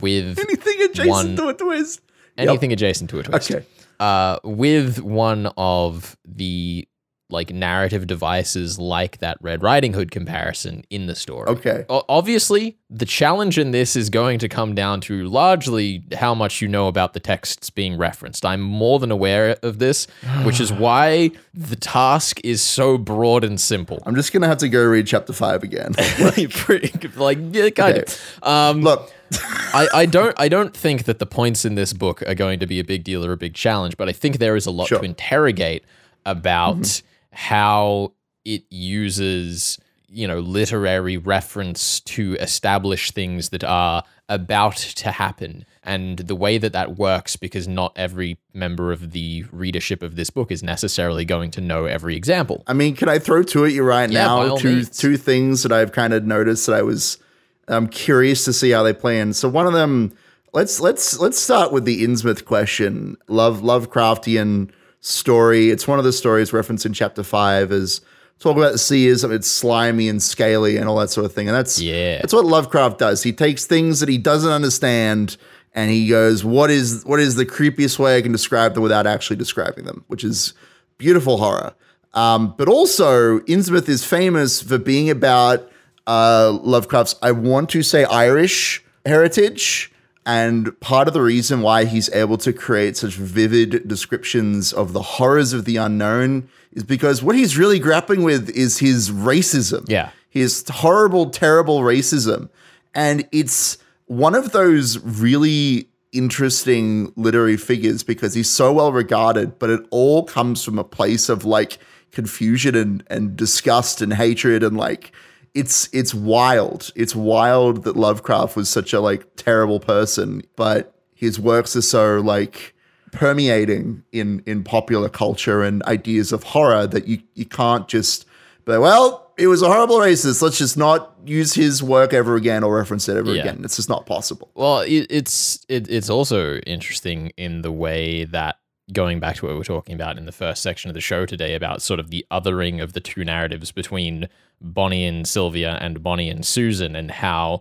with 0.00 0.38
Anything 0.38 0.82
adjacent 0.82 1.08
one- 1.08 1.36
to 1.36 1.48
a 1.48 1.54
twist. 1.54 2.00
anything 2.38 2.72
adjacent 2.72 3.10
to 3.10 3.18
a 3.20 3.22
twist. 3.22 3.50
Okay. 3.50 3.64
Uh, 4.00 4.38
with 4.44 5.00
one 5.00 5.50
of 5.56 6.16
the 6.24 6.86
like 7.30 7.50
narrative 7.52 8.06
devices 8.06 8.78
like 8.78 9.18
that 9.18 9.38
Red 9.40 9.62
Riding 9.62 9.94
Hood 9.94 10.10
comparison 10.10 10.84
in 10.90 11.06
the 11.06 11.14
story. 11.14 11.48
Okay. 11.48 11.84
O- 11.88 12.04
obviously, 12.08 12.76
the 12.90 13.06
challenge 13.06 13.58
in 13.58 13.70
this 13.70 13.96
is 13.96 14.10
going 14.10 14.38
to 14.40 14.48
come 14.48 14.74
down 14.74 15.00
to 15.02 15.24
largely 15.24 16.04
how 16.16 16.34
much 16.34 16.60
you 16.60 16.68
know 16.68 16.86
about 16.86 17.12
the 17.14 17.20
texts 17.20 17.70
being 17.70 17.96
referenced. 17.96 18.44
I'm 18.44 18.60
more 18.60 18.98
than 18.98 19.10
aware 19.10 19.56
of 19.62 19.78
this, 19.78 20.06
which 20.44 20.60
is 20.60 20.72
why 20.72 21.30
the 21.54 21.76
task 21.76 22.40
is 22.44 22.60
so 22.62 22.98
broad 22.98 23.42
and 23.42 23.60
simple. 23.60 24.02
I'm 24.06 24.14
just 24.16 24.32
gonna 24.32 24.46
have 24.48 24.58
to 24.58 24.68
go 24.68 24.84
read 24.84 25.06
chapter 25.06 25.32
five 25.32 25.62
again. 25.62 25.94
Pretty- 26.50 27.08
like, 27.16 27.38
yeah, 27.52 27.70
kind 27.70 27.98
Okay. 27.98 28.02
of. 28.02 28.48
Um, 28.48 28.82
Look, 28.82 29.10
I, 29.74 29.88
I 29.94 30.06
don't 30.06 30.34
I 30.38 30.48
don't 30.48 30.76
think 30.76 31.04
that 31.04 31.18
the 31.18 31.26
points 31.26 31.64
in 31.64 31.74
this 31.74 31.92
book 31.92 32.22
are 32.26 32.34
going 32.34 32.60
to 32.60 32.66
be 32.66 32.78
a 32.80 32.84
big 32.84 33.04
deal 33.04 33.24
or 33.24 33.32
a 33.32 33.36
big 33.36 33.54
challenge, 33.54 33.96
but 33.96 34.08
I 34.08 34.12
think 34.12 34.38
there 34.38 34.56
is 34.56 34.66
a 34.66 34.70
lot 34.70 34.88
Sure. 34.88 34.98
to 34.98 35.04
interrogate 35.04 35.84
about 36.26 36.76
mm-hmm. 36.76 37.06
how 37.32 38.12
it 38.44 38.64
uses 38.70 39.78
you 40.08 40.28
know 40.28 40.38
literary 40.38 41.16
reference 41.16 41.98
to 42.00 42.36
establish 42.40 43.10
things 43.10 43.48
that 43.48 43.64
are 43.64 44.04
about 44.28 44.76
to 44.76 45.10
happen 45.10 45.66
and 45.82 46.18
the 46.20 46.36
way 46.36 46.56
that 46.56 46.72
that 46.72 46.96
works 46.96 47.36
because 47.36 47.66
not 47.68 47.92
every 47.96 48.38
member 48.54 48.92
of 48.92 49.10
the 49.10 49.44
readership 49.50 50.02
of 50.02 50.14
this 50.16 50.30
book 50.30 50.50
is 50.52 50.62
necessarily 50.62 51.24
going 51.24 51.50
to 51.50 51.60
know 51.60 51.84
every 51.86 52.16
example 52.16 52.62
I 52.66 52.72
mean, 52.74 52.94
can 52.94 53.08
I 53.08 53.18
throw 53.18 53.42
two 53.42 53.64
at 53.64 53.72
you 53.72 53.82
right 53.82 54.08
Yeah, 54.10 54.26
now? 54.26 54.56
Two 54.56 54.76
means. 54.76 54.96
two 54.96 55.16
things 55.16 55.62
that 55.64 55.72
I've 55.72 55.92
kind 55.92 56.14
of 56.14 56.24
noticed 56.24 56.66
that 56.66 56.76
I 56.76 56.82
was 56.82 57.18
I'm 57.68 57.86
curious 57.88 58.44
to 58.44 58.52
see 58.52 58.70
how 58.70 58.82
they 58.82 58.92
play 58.92 59.20
in. 59.20 59.32
So 59.32 59.48
one 59.48 59.66
of 59.66 59.72
them, 59.72 60.12
let's 60.52 60.80
let's 60.80 61.18
let's 61.18 61.38
start 61.38 61.72
with 61.72 61.84
the 61.84 62.02
Innsmouth 62.04 62.44
question. 62.44 63.16
Love 63.28 63.60
Lovecraftian 63.60 64.70
story. 65.00 65.70
It's 65.70 65.86
one 65.86 65.98
of 65.98 66.04
the 66.04 66.12
stories 66.12 66.52
referenced 66.52 66.86
in 66.86 66.92
chapter 66.92 67.22
five 67.22 67.72
as 67.72 68.00
talk 68.38 68.56
about 68.56 68.72
the 68.72 68.78
sea 68.78 69.06
is 69.06 69.24
it's 69.24 69.50
slimy 69.50 70.08
and 70.08 70.22
scaly 70.22 70.76
and 70.76 70.88
all 70.88 70.96
that 70.96 71.10
sort 71.10 71.24
of 71.24 71.32
thing. 71.32 71.48
And 71.48 71.56
that's 71.56 71.80
Yeah. 71.80 72.18
that's 72.18 72.32
what 72.32 72.44
Lovecraft 72.44 72.98
does. 72.98 73.22
He 73.22 73.32
takes 73.32 73.64
things 73.64 74.00
that 74.00 74.08
he 74.08 74.18
doesn't 74.18 74.50
understand 74.50 75.36
and 75.74 75.90
he 75.90 76.08
goes, 76.08 76.44
What 76.44 76.70
is 76.70 77.02
what 77.04 77.20
is 77.20 77.36
the 77.36 77.46
creepiest 77.46 77.98
way 77.98 78.16
I 78.16 78.22
can 78.22 78.32
describe 78.32 78.74
them 78.74 78.82
without 78.82 79.06
actually 79.06 79.36
describing 79.36 79.84
them? 79.84 80.04
Which 80.08 80.24
is 80.24 80.52
beautiful 80.98 81.38
horror. 81.38 81.74
Um, 82.14 82.54
but 82.56 82.68
also, 82.68 83.40
Innsmouth 83.40 83.88
is 83.88 84.04
famous 84.04 84.62
for 84.62 84.78
being 84.78 85.10
about 85.10 85.68
uh, 86.06 86.58
Lovecraft's, 86.62 87.16
I 87.22 87.32
want 87.32 87.70
to 87.70 87.82
say, 87.82 88.04
Irish 88.04 88.82
heritage. 89.04 89.90
And 90.26 90.78
part 90.80 91.06
of 91.06 91.14
the 91.14 91.20
reason 91.20 91.60
why 91.60 91.84
he's 91.84 92.10
able 92.10 92.38
to 92.38 92.52
create 92.52 92.96
such 92.96 93.14
vivid 93.14 93.86
descriptions 93.86 94.72
of 94.72 94.92
the 94.92 95.02
horrors 95.02 95.52
of 95.52 95.66
the 95.66 95.76
unknown 95.76 96.48
is 96.72 96.82
because 96.82 97.22
what 97.22 97.36
he's 97.36 97.58
really 97.58 97.78
grappling 97.78 98.22
with 98.22 98.48
is 98.50 98.78
his 98.78 99.10
racism. 99.10 99.84
Yeah. 99.86 100.10
His 100.30 100.64
horrible, 100.68 101.30
terrible 101.30 101.80
racism. 101.80 102.48
And 102.94 103.28
it's 103.32 103.78
one 104.06 104.34
of 104.34 104.52
those 104.52 104.98
really 104.98 105.88
interesting 106.12 107.12
literary 107.16 107.56
figures 107.56 108.02
because 108.02 108.34
he's 108.34 108.48
so 108.48 108.72
well 108.72 108.92
regarded, 108.92 109.58
but 109.58 109.68
it 109.68 109.86
all 109.90 110.24
comes 110.24 110.64
from 110.64 110.78
a 110.78 110.84
place 110.84 111.28
of 111.28 111.44
like 111.44 111.78
confusion 112.12 112.74
and, 112.74 113.04
and 113.08 113.36
disgust 113.36 114.00
and 114.00 114.14
hatred 114.14 114.62
and 114.62 114.76
like 114.76 115.12
it's 115.54 115.88
it's 115.92 116.12
wild. 116.14 116.90
It's 116.96 117.14
wild 117.14 117.84
that 117.84 117.96
Lovecraft 117.96 118.56
was 118.56 118.68
such 118.68 118.92
a 118.92 119.00
like 119.00 119.36
terrible 119.36 119.80
person, 119.80 120.42
but 120.56 120.94
his 121.14 121.38
works 121.40 121.76
are 121.76 121.82
so 121.82 122.20
like 122.20 122.74
permeating 123.12 124.02
in 124.12 124.42
in 124.46 124.64
popular 124.64 125.08
culture 125.08 125.62
and 125.62 125.82
ideas 125.84 126.32
of 126.32 126.42
horror 126.42 126.86
that 126.86 127.06
you 127.06 127.22
you 127.34 127.46
can't 127.46 127.86
just 127.88 128.26
but 128.64 128.80
well, 128.80 129.32
it 129.36 129.46
was 129.46 129.62
a 129.62 129.66
horrible 129.68 129.98
racist. 129.98 130.40
Let's 130.40 130.58
just 130.58 130.76
not 130.76 131.14
use 131.26 131.52
his 131.54 131.82
work 131.82 132.12
ever 132.14 132.34
again 132.34 132.64
or 132.64 132.74
reference 132.76 133.08
it 133.08 133.16
ever 133.16 133.32
Yeah. 133.34 133.42
again. 133.42 133.60
It's 133.62 133.76
just 133.76 133.88
not 133.90 134.06
possible. 134.06 134.50
Well, 134.54 134.80
it, 134.80 135.06
it's 135.10 135.64
it, 135.68 135.88
it's 135.90 136.08
also 136.10 136.56
interesting 136.60 137.30
in 137.36 137.62
the 137.62 137.70
way 137.72 138.24
that 138.24 138.56
going 138.92 139.18
back 139.18 139.36
to 139.36 139.46
what 139.46 139.52
we 139.52 139.58
were 139.58 139.64
talking 139.64 139.94
about 139.94 140.18
in 140.18 140.26
the 140.26 140.32
first 140.32 140.62
section 140.62 140.90
of 140.90 140.94
the 140.94 141.00
show 141.00 141.24
today 141.24 141.54
about 141.54 141.80
sort 141.80 141.98
of 141.98 142.10
the 142.10 142.26
othering 142.30 142.82
of 142.82 142.92
the 142.92 143.00
two 143.00 143.24
narratives 143.24 143.72
between 143.72 144.28
Bonnie 144.60 145.04
and 145.04 145.26
Sylvia 145.26 145.78
and 145.80 146.02
Bonnie 146.02 146.28
and 146.28 146.44
Susan 146.44 146.94
and 146.94 147.10
how 147.10 147.60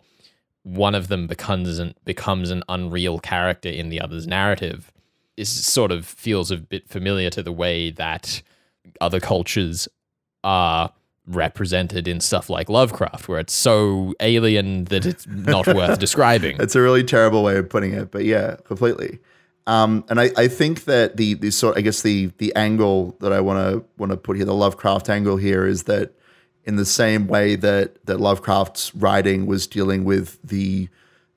one 0.64 0.96
of 0.96 1.08
them 1.08 1.28
becomes 1.28 1.80
an, 1.80 1.94
becomes 2.06 2.50
an 2.50 2.64
unreal 2.68 3.20
character 3.20 3.70
in 3.70 3.90
the 3.90 4.02
other's 4.02 4.28
narrative 4.28 4.92
is 5.36 5.50
sort 5.50 5.92
of 5.92 6.06
feels 6.06 6.52
a 6.52 6.58
bit 6.58 6.88
familiar 6.88 7.30
to 7.30 7.42
the 7.42 7.52
way 7.52 7.90
that 7.90 8.42
other 9.02 9.20
cultures 9.20 9.88
are 10.44 10.92
represented 11.26 12.08
in 12.08 12.20
stuff 12.20 12.50
like 12.50 12.70
Lovecraft, 12.70 13.28
where 13.28 13.40
it's 13.40 13.54
so 13.54 14.14
alien 14.20 14.86
that 14.86 15.06
it's 15.06 15.26
not 15.28 15.68
worth 15.68 16.00
describing. 16.08 16.58
It's 16.60 16.76
a 16.76 16.82
really 16.82 17.04
terrible 17.04 17.44
way 17.44 17.58
of 17.58 17.70
putting 17.70 17.94
it, 17.94 18.12
but 18.12 18.26
yeah, 18.26 18.58
completely. 18.66 19.20
Um, 19.66 20.04
and 20.10 20.20
I, 20.20 20.32
I 20.36 20.48
think 20.48 20.86
that 20.86 21.16
the 21.18 21.36
the 21.36 21.52
sort 21.52 21.78
I 21.78 21.82
guess 21.82 22.02
the 22.02 22.32
the 22.38 22.54
angle 22.56 23.16
that 23.22 23.32
I 23.32 23.40
want 23.40 23.60
to 23.60 23.86
want 23.98 24.12
to 24.12 24.18
put 24.18 24.36
here, 24.36 24.46
the 24.46 24.54
Lovecraft 24.54 25.10
angle 25.10 25.38
here, 25.38 25.66
is 25.66 25.84
that 25.84 26.14
in 26.66 26.76
the 26.76 26.86
same 26.86 27.28
way 27.28 27.56
that 27.56 28.06
that 28.06 28.20
Lovecraft's 28.20 28.94
writing 28.96 29.46
was 29.46 29.68
dealing 29.68 30.04
with 30.04 30.38
the 30.44 30.90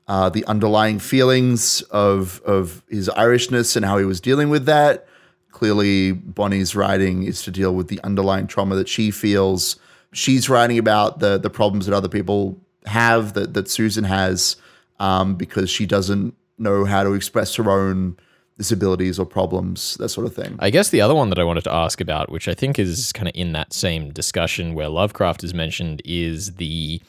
uh, 0.09 0.29
the 0.29 0.45
underlying 0.47 0.99
feelings 0.99 1.83
of 1.83 2.41
of 2.45 2.83
his 2.89 3.09
Irishness 3.11 3.77
and 3.77 3.85
how 3.85 3.99
he 3.99 4.05
was 4.05 4.21
dealing 4.21 4.49
with 4.49 4.67
that. 4.67 5.07
Clearly, 5.51 6.13
Bonnie's 6.13 6.77
writing 6.77 7.23
is 7.23 7.43
to 7.43 7.51
deal 7.51 7.75
with 7.75 7.89
the 7.89 8.01
underlying 8.03 8.47
trauma 8.47 8.75
that 8.75 8.89
she 8.89 9.11
feels. 9.11 9.77
She's 10.13 10.49
writing 10.49 10.79
about 10.79 11.21
the 11.21 11.39
the 11.39 11.51
problems 11.51 11.87
that 11.87 11.95
other 11.95 12.09
people 12.09 12.61
have 12.87 13.35
that 13.35 13.55
that 13.55 13.69
Susan 13.69 14.05
has 14.05 14.57
um, 14.99 15.37
because 15.37 15.71
she 15.71 15.87
doesn't 15.87 16.35
know 16.59 16.85
how 16.85 17.03
to 17.03 17.13
express 17.13 17.55
her 17.57 17.71
own 17.71 18.17
disabilities 18.59 19.19
or 19.19 19.27
problems, 19.27 19.97
that 19.97 20.09
sort 20.09 20.27
of 20.27 20.35
thing. 20.35 20.57
I 20.59 20.71
guess 20.71 20.89
the 20.89 21.01
other 21.01 21.15
one 21.15 21.29
that 21.29 21.39
I 21.39 21.45
wanted 21.45 21.65
to 21.65 21.73
ask 21.73 22.01
about, 22.01 22.31
which 22.31 22.49
I 22.49 22.55
think 22.55 22.79
is 22.79 23.13
kind 23.13 23.29
of 23.29 23.35
in 23.35 23.53
that 23.53 23.73
same 23.73 24.11
discussion 24.13 24.75
where 24.75 24.89
Lovecraft 24.89 25.45
is 25.45 25.53
mentioned, 25.55 26.03
is 26.05 26.55
the 26.55 27.01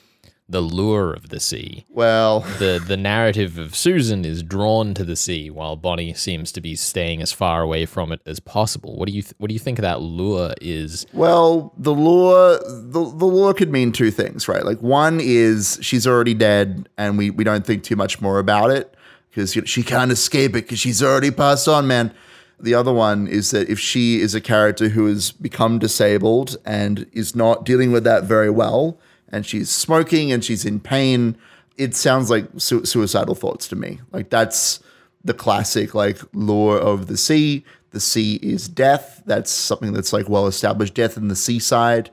the 0.50 0.62
lure 0.62 1.12
of 1.12 1.28
the 1.28 1.42
sea. 1.42 1.86
Well, 1.90 2.40
The 2.60 2.84
the 2.86 2.98
narrative 2.98 3.58
of 3.58 3.76
Susan 3.76 4.26
is 4.26 4.44
drawn 4.44 4.94
to 4.94 5.04
the 5.04 5.16
sea, 5.16 5.50
while 5.50 5.76
Bonnie 5.76 6.14
seems 6.14 6.52
to 6.54 6.62
be 6.62 6.76
staying 6.76 7.22
as 7.22 7.32
far 7.32 7.62
away 7.62 7.86
from 7.86 8.12
it 8.12 8.22
as 8.26 8.40
possible. 8.40 8.96
What 8.98 9.08
do 9.08 9.14
you 9.14 9.22
th- 9.22 9.34
what 9.38 9.48
do 9.50 9.54
you 9.54 9.60
think 9.60 9.80
that 9.80 10.02
lure 10.02 10.54
is? 10.62 11.06
Well, 11.14 11.74
the 11.78 11.94
lure 11.94 12.60
the, 12.60 13.04
the 13.04 13.26
lure 13.26 13.54
could 13.54 13.72
mean 13.72 13.92
two 13.92 14.12
things, 14.12 14.48
right? 14.48 14.66
Like 14.66 14.82
one 14.82 15.20
is 15.22 15.80
she's 15.82 16.08
already 16.08 16.34
dead 16.34 16.90
and 16.98 17.18
we, 17.18 17.30
we 17.30 17.44
don't 17.44 17.66
think 17.66 17.84
too 17.84 17.96
much 17.96 18.22
more 18.22 18.40
about 18.40 18.72
it 18.72 18.94
because 19.38 19.56
you 19.56 19.62
know, 19.62 19.68
she 19.68 19.84
can't 19.84 20.12
escape 20.12 20.52
it 20.56 20.64
because 20.64 20.80
she's 20.80 21.04
already 21.04 21.30
passed 21.30 21.68
on, 21.68 21.86
man. 21.86 22.12
The 22.60 22.74
other 22.74 22.92
one 22.92 23.28
is 23.28 23.52
that 23.52 23.70
if 23.70 23.80
she 23.80 24.20
is 24.20 24.34
a 24.34 24.42
character 24.42 24.90
who 24.90 25.06
has 25.06 25.32
become 25.32 25.78
disabled 25.78 26.58
and 26.66 27.06
is 27.14 27.36
not 27.36 27.64
dealing 27.64 27.92
with 27.92 28.04
that 28.04 28.24
very 28.24 28.50
well, 28.50 28.98
and 29.30 29.46
she's 29.46 29.70
smoking 29.70 30.32
and 30.32 30.44
she's 30.44 30.66
in 30.66 30.80
pain, 30.80 31.38
it 31.78 31.96
sounds 31.96 32.32
like 32.32 32.48
su- 32.58 32.84
suicidal 32.84 33.36
thoughts 33.36 33.68
to 33.68 33.76
me. 33.76 34.00
Like 34.12 34.32
that's 34.32 34.80
the 35.24 35.36
classic 35.36 35.94
like 35.94 36.18
lure 36.34 36.80
of 36.80 37.06
the 37.06 37.18
sea. 37.18 37.64
The 37.92 38.00
sea 38.00 38.40
is 38.42 38.68
death. 38.68 39.22
That's 39.28 39.52
something 39.52 39.94
that's 39.94 40.14
like 40.14 40.28
well 40.28 40.48
established. 40.48 40.96
Death 40.96 41.16
in 41.16 41.28
the 41.28 41.36
seaside, 41.36 42.10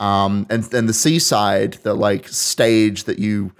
um, 0.00 0.44
and 0.50 0.74
and 0.74 0.88
the 0.88 0.92
seaside, 0.92 1.74
the 1.84 1.94
like 1.94 2.26
stage 2.26 3.04
that 3.04 3.20
you 3.20 3.52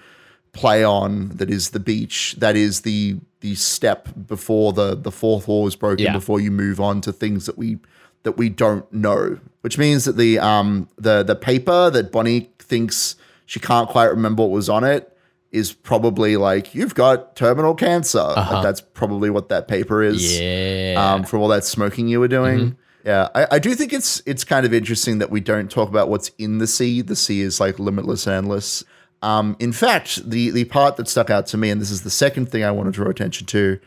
play 0.55 0.83
on, 0.85 1.29
that 1.31 1.51
is 1.51 1.71
the 1.71 1.81
beach. 1.81 2.37
That 2.39 2.57
is 2.57 2.81
the 2.83 3.17
the 3.41 3.55
step 3.55 4.09
before 4.27 4.73
the 4.73 4.95
the 4.95 5.11
fourth 5.11 5.47
wall 5.47 5.67
is 5.67 5.77
broken. 5.77 6.07
Yeah. 6.07 6.13
Before 6.13 6.41
you 6.41 6.51
move 6.51 6.81
on 6.81 7.01
to 7.03 7.13
things 7.13 7.47
that 7.47 7.59
we 7.59 7.79
that 8.23 8.39
we 8.39 8.49
don't 8.49 8.91
know, 8.93 9.39
which 9.61 9.77
means 9.77 10.05
that 10.07 10.17
the 10.17 10.39
um 10.39 10.89
the 10.97 11.23
the 11.23 11.37
paper 11.37 11.91
that 11.91 12.11
Bonnie 12.11 12.51
thinks 12.59 13.17
she 13.45 13.61
can't 13.61 13.89
quite 13.89 14.07
remember 14.07 14.43
what 14.43 14.51
was 14.51 14.69
on 14.71 14.85
it 14.85 15.11
is 15.53 15.73
probably 15.73 16.37
like 16.37 16.75
you've 16.75 16.95
got 16.95 17.37
terminal 17.37 17.75
cancer. 17.75 18.19
Like, 18.19 18.63
that's 18.63 18.81
probably 18.81 19.31
what 19.31 19.51
that 19.51 19.69
paper 19.69 20.03
is. 20.03 20.41
Yeah. 20.41 20.95
Um, 20.97 21.23
from 21.25 21.41
all 21.41 21.49
that 21.49 21.65
smoking 21.65 22.09
you 22.09 22.19
were 22.19 22.29
doing. 22.29 22.77
Yeah, 23.05 23.29
I, 23.35 23.47
I 23.53 23.59
do 23.59 23.75
think 23.75 23.93
it's 23.93 24.23
it's 24.25 24.45
kind 24.45 24.65
of 24.65 24.73
interesting 24.73 25.19
that 25.19 25.31
we 25.31 25.41
don't 25.41 25.71
talk 25.71 25.91
about 25.91 26.09
what's 26.09 26.31
in 26.39 26.59
the 26.59 26.67
sea. 26.67 27.03
The 27.03 27.15
sea 27.15 27.43
is 27.43 27.61
like 27.61 27.79
limitless 27.79 28.27
and 28.27 28.35
endless. 28.35 28.83
Um, 29.25 29.57
in 29.59 29.73
fact, 29.73 30.29
the 30.29 30.51
the 30.51 30.65
part 30.65 30.97
that 30.97 31.09
stuck 31.09 31.31
out 31.31 31.47
to 31.47 31.57
me, 31.57 31.71
and 31.71 31.81
this 31.81 31.91
is 31.91 32.03
the 32.03 32.11
second 32.11 32.51
thing 32.51 32.63
I 32.63 32.71
want 32.71 32.89
to 32.89 32.93
draw 32.93 33.09
attention 33.09 33.47
to, 33.49 33.81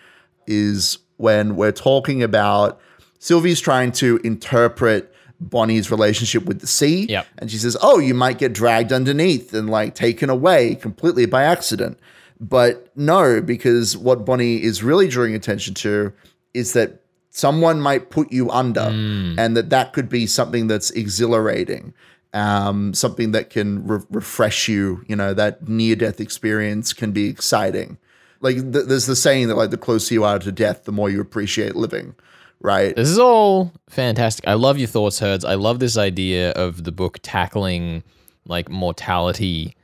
is 0.48 0.98
when 1.18 1.56
we're 1.56 1.72
talking 1.72 2.24
about 2.24 2.80
Sylvie's 3.20 3.62
trying 3.62 3.92
to 3.94 4.18
interpret 4.24 5.14
Bonnie's 5.40 5.92
relationship 5.92 6.46
with 6.46 6.62
the 6.62 6.68
sea. 6.68 7.06
Yep. 7.06 7.28
And 7.38 7.52
she 7.52 7.58
says, 7.58 7.78
Oh, 7.82 8.00
you 8.00 8.14
might 8.14 8.40
get 8.40 8.54
dragged 8.54 8.92
underneath 8.92 9.54
and 9.54 9.70
like 9.70 9.94
taken 9.94 10.30
away 10.30 10.76
completely 10.76 11.26
by 11.26 11.44
accident. 11.44 12.00
But 12.40 12.92
no, 12.96 13.42
because 13.42 13.96
what 13.98 14.26
Bonnie 14.26 14.62
is 14.62 14.84
really 14.84 15.08
drawing 15.08 15.36
attention 15.36 15.74
to 15.76 16.14
is 16.54 16.74
that 16.74 17.02
someone 17.30 17.80
might 17.82 18.10
put 18.10 18.32
you 18.32 18.50
under 18.50 18.82
and 18.82 19.56
that 19.56 19.70
that 19.70 19.94
could 19.94 20.10
be 20.10 20.26
something 20.26 20.68
that's 20.68 20.90
exhilarating 20.92 21.94
um, 22.34 22.94
something 22.94 23.32
that 23.32 23.50
can 23.50 23.86
re- 23.88 24.04
refresh 24.10 24.68
you 24.68 25.04
you 25.08 25.16
know 25.16 25.34
that 25.34 25.68
near 25.68 25.96
death 25.96 26.20
experience 26.20 26.94
can 26.94 27.12
be 27.12 27.28
exciting 27.28 27.98
like 28.42 28.56
th- 28.56 28.86
there's 28.86 29.06
the 29.06 29.16
saying 29.16 29.48
that 29.48 29.56
like 29.56 29.70
the 29.72 29.78
closer 29.78 30.14
you 30.14 30.24
are 30.24 30.40
to 30.40 30.52
death 30.52 30.84
the 30.86 30.92
more 30.92 31.10
you 31.10 31.20
appreciate 31.22 31.76
living 31.76 32.14
right 32.60 32.96
This 32.96 33.10
is 33.10 33.20
all 33.20 33.72
fantastic. 33.90 34.48
I 34.48 34.54
love 34.54 34.78
your 34.78 34.88
thoughts, 34.88 35.20
Herds. 35.20 35.46
I 35.46 35.54
love 35.56 35.80
this 35.80 35.96
idea 35.98 36.52
of 36.52 36.84
the 36.84 36.92
book 36.92 37.20
tackling 37.22 38.04
like 38.46 38.68
mortality, 38.70 39.76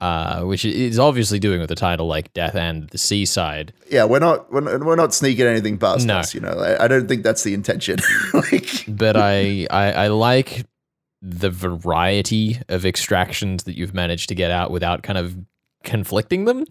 uh, 0.00 0.42
which 0.42 0.64
is 0.64 0.98
obviously 0.98 1.38
doing 1.38 1.60
with 1.60 1.68
the 1.68 1.74
title 1.74 2.06
like 2.06 2.32
Death 2.34 2.54
and 2.54 2.88
the 2.90 2.98
Seaside. 2.98 3.72
yeah 3.90 4.04
we're 4.04 4.18
not 4.18 4.50
we're 4.52 4.60
not, 4.62 4.80
we're 4.84 4.96
not 4.96 5.12
sneaking 5.14 5.46
anything 5.46 5.78
past 5.78 6.06
No. 6.06 6.18
us 6.18 6.34
you 6.34 6.40
know 6.40 6.52
I, 6.58 6.84
I 6.84 6.88
don't 6.88 7.06
think 7.06 7.22
that's 7.22 7.42
the 7.44 7.54
intention 7.54 7.98
like 8.34 8.84
But 8.88 9.16
I, 9.16 9.66
I 9.70 9.92
I 9.92 10.08
like 10.08 10.64
the 11.22 11.50
variety 11.50 12.58
of 12.68 12.84
extractions 12.84 13.64
that 13.64 13.76
you've 13.76 13.94
managed 13.94 14.28
to 14.28 14.34
get 14.34 14.50
out 14.50 14.70
without 14.70 15.02
kind 15.02 15.18
of 15.18 15.36
conflicting 15.84 16.44
them. 16.44 16.66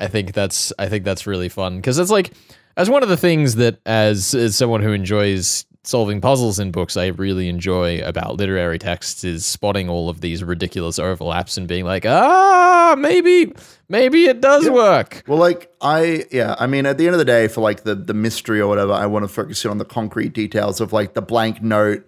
I 0.00 0.06
think 0.06 0.32
that's 0.32 0.72
I 0.78 0.88
think 0.88 1.04
that's 1.04 1.26
really 1.26 1.48
fun 1.48 1.76
because 1.76 1.98
it's 1.98 2.10
like 2.10 2.32
as 2.76 2.88
one 2.88 3.02
of 3.02 3.08
the 3.08 3.16
things 3.16 3.56
that 3.56 3.80
as 3.84 4.34
as 4.34 4.54
someone 4.54 4.80
who 4.82 4.92
enjoys 4.92 5.66
solving 5.82 6.20
puzzles 6.20 6.60
in 6.60 6.70
books 6.70 6.96
I 6.96 7.06
really 7.06 7.48
enjoy 7.48 8.00
about 8.00 8.36
literary 8.36 8.78
texts 8.78 9.24
is 9.24 9.44
spotting 9.44 9.88
all 9.88 10.08
of 10.08 10.20
these 10.20 10.44
ridiculous 10.44 10.98
overlaps 11.00 11.56
and 11.56 11.66
being 11.66 11.84
like 11.84 12.06
ah 12.06 12.94
maybe 12.96 13.52
maybe 13.88 14.26
it 14.26 14.40
does 14.40 14.68
work. 14.70 15.22
Well, 15.26 15.38
like 15.38 15.72
I, 15.80 16.24
yeah, 16.30 16.56
I 16.58 16.66
mean, 16.66 16.86
at 16.86 16.98
the 16.98 17.06
end 17.06 17.14
of 17.14 17.18
the 17.18 17.24
day, 17.24 17.48
for 17.48 17.60
like 17.60 17.82
the 17.82 17.94
the 17.94 18.14
mystery 18.14 18.60
or 18.60 18.68
whatever, 18.68 18.92
I 18.92 19.06
want 19.06 19.24
to 19.24 19.28
focus 19.28 19.64
in 19.64 19.70
on 19.70 19.78
the 19.78 19.84
concrete 19.84 20.32
details 20.32 20.80
of 20.80 20.92
like 20.92 21.14
the 21.14 21.22
blank 21.22 21.62
note, 21.62 22.06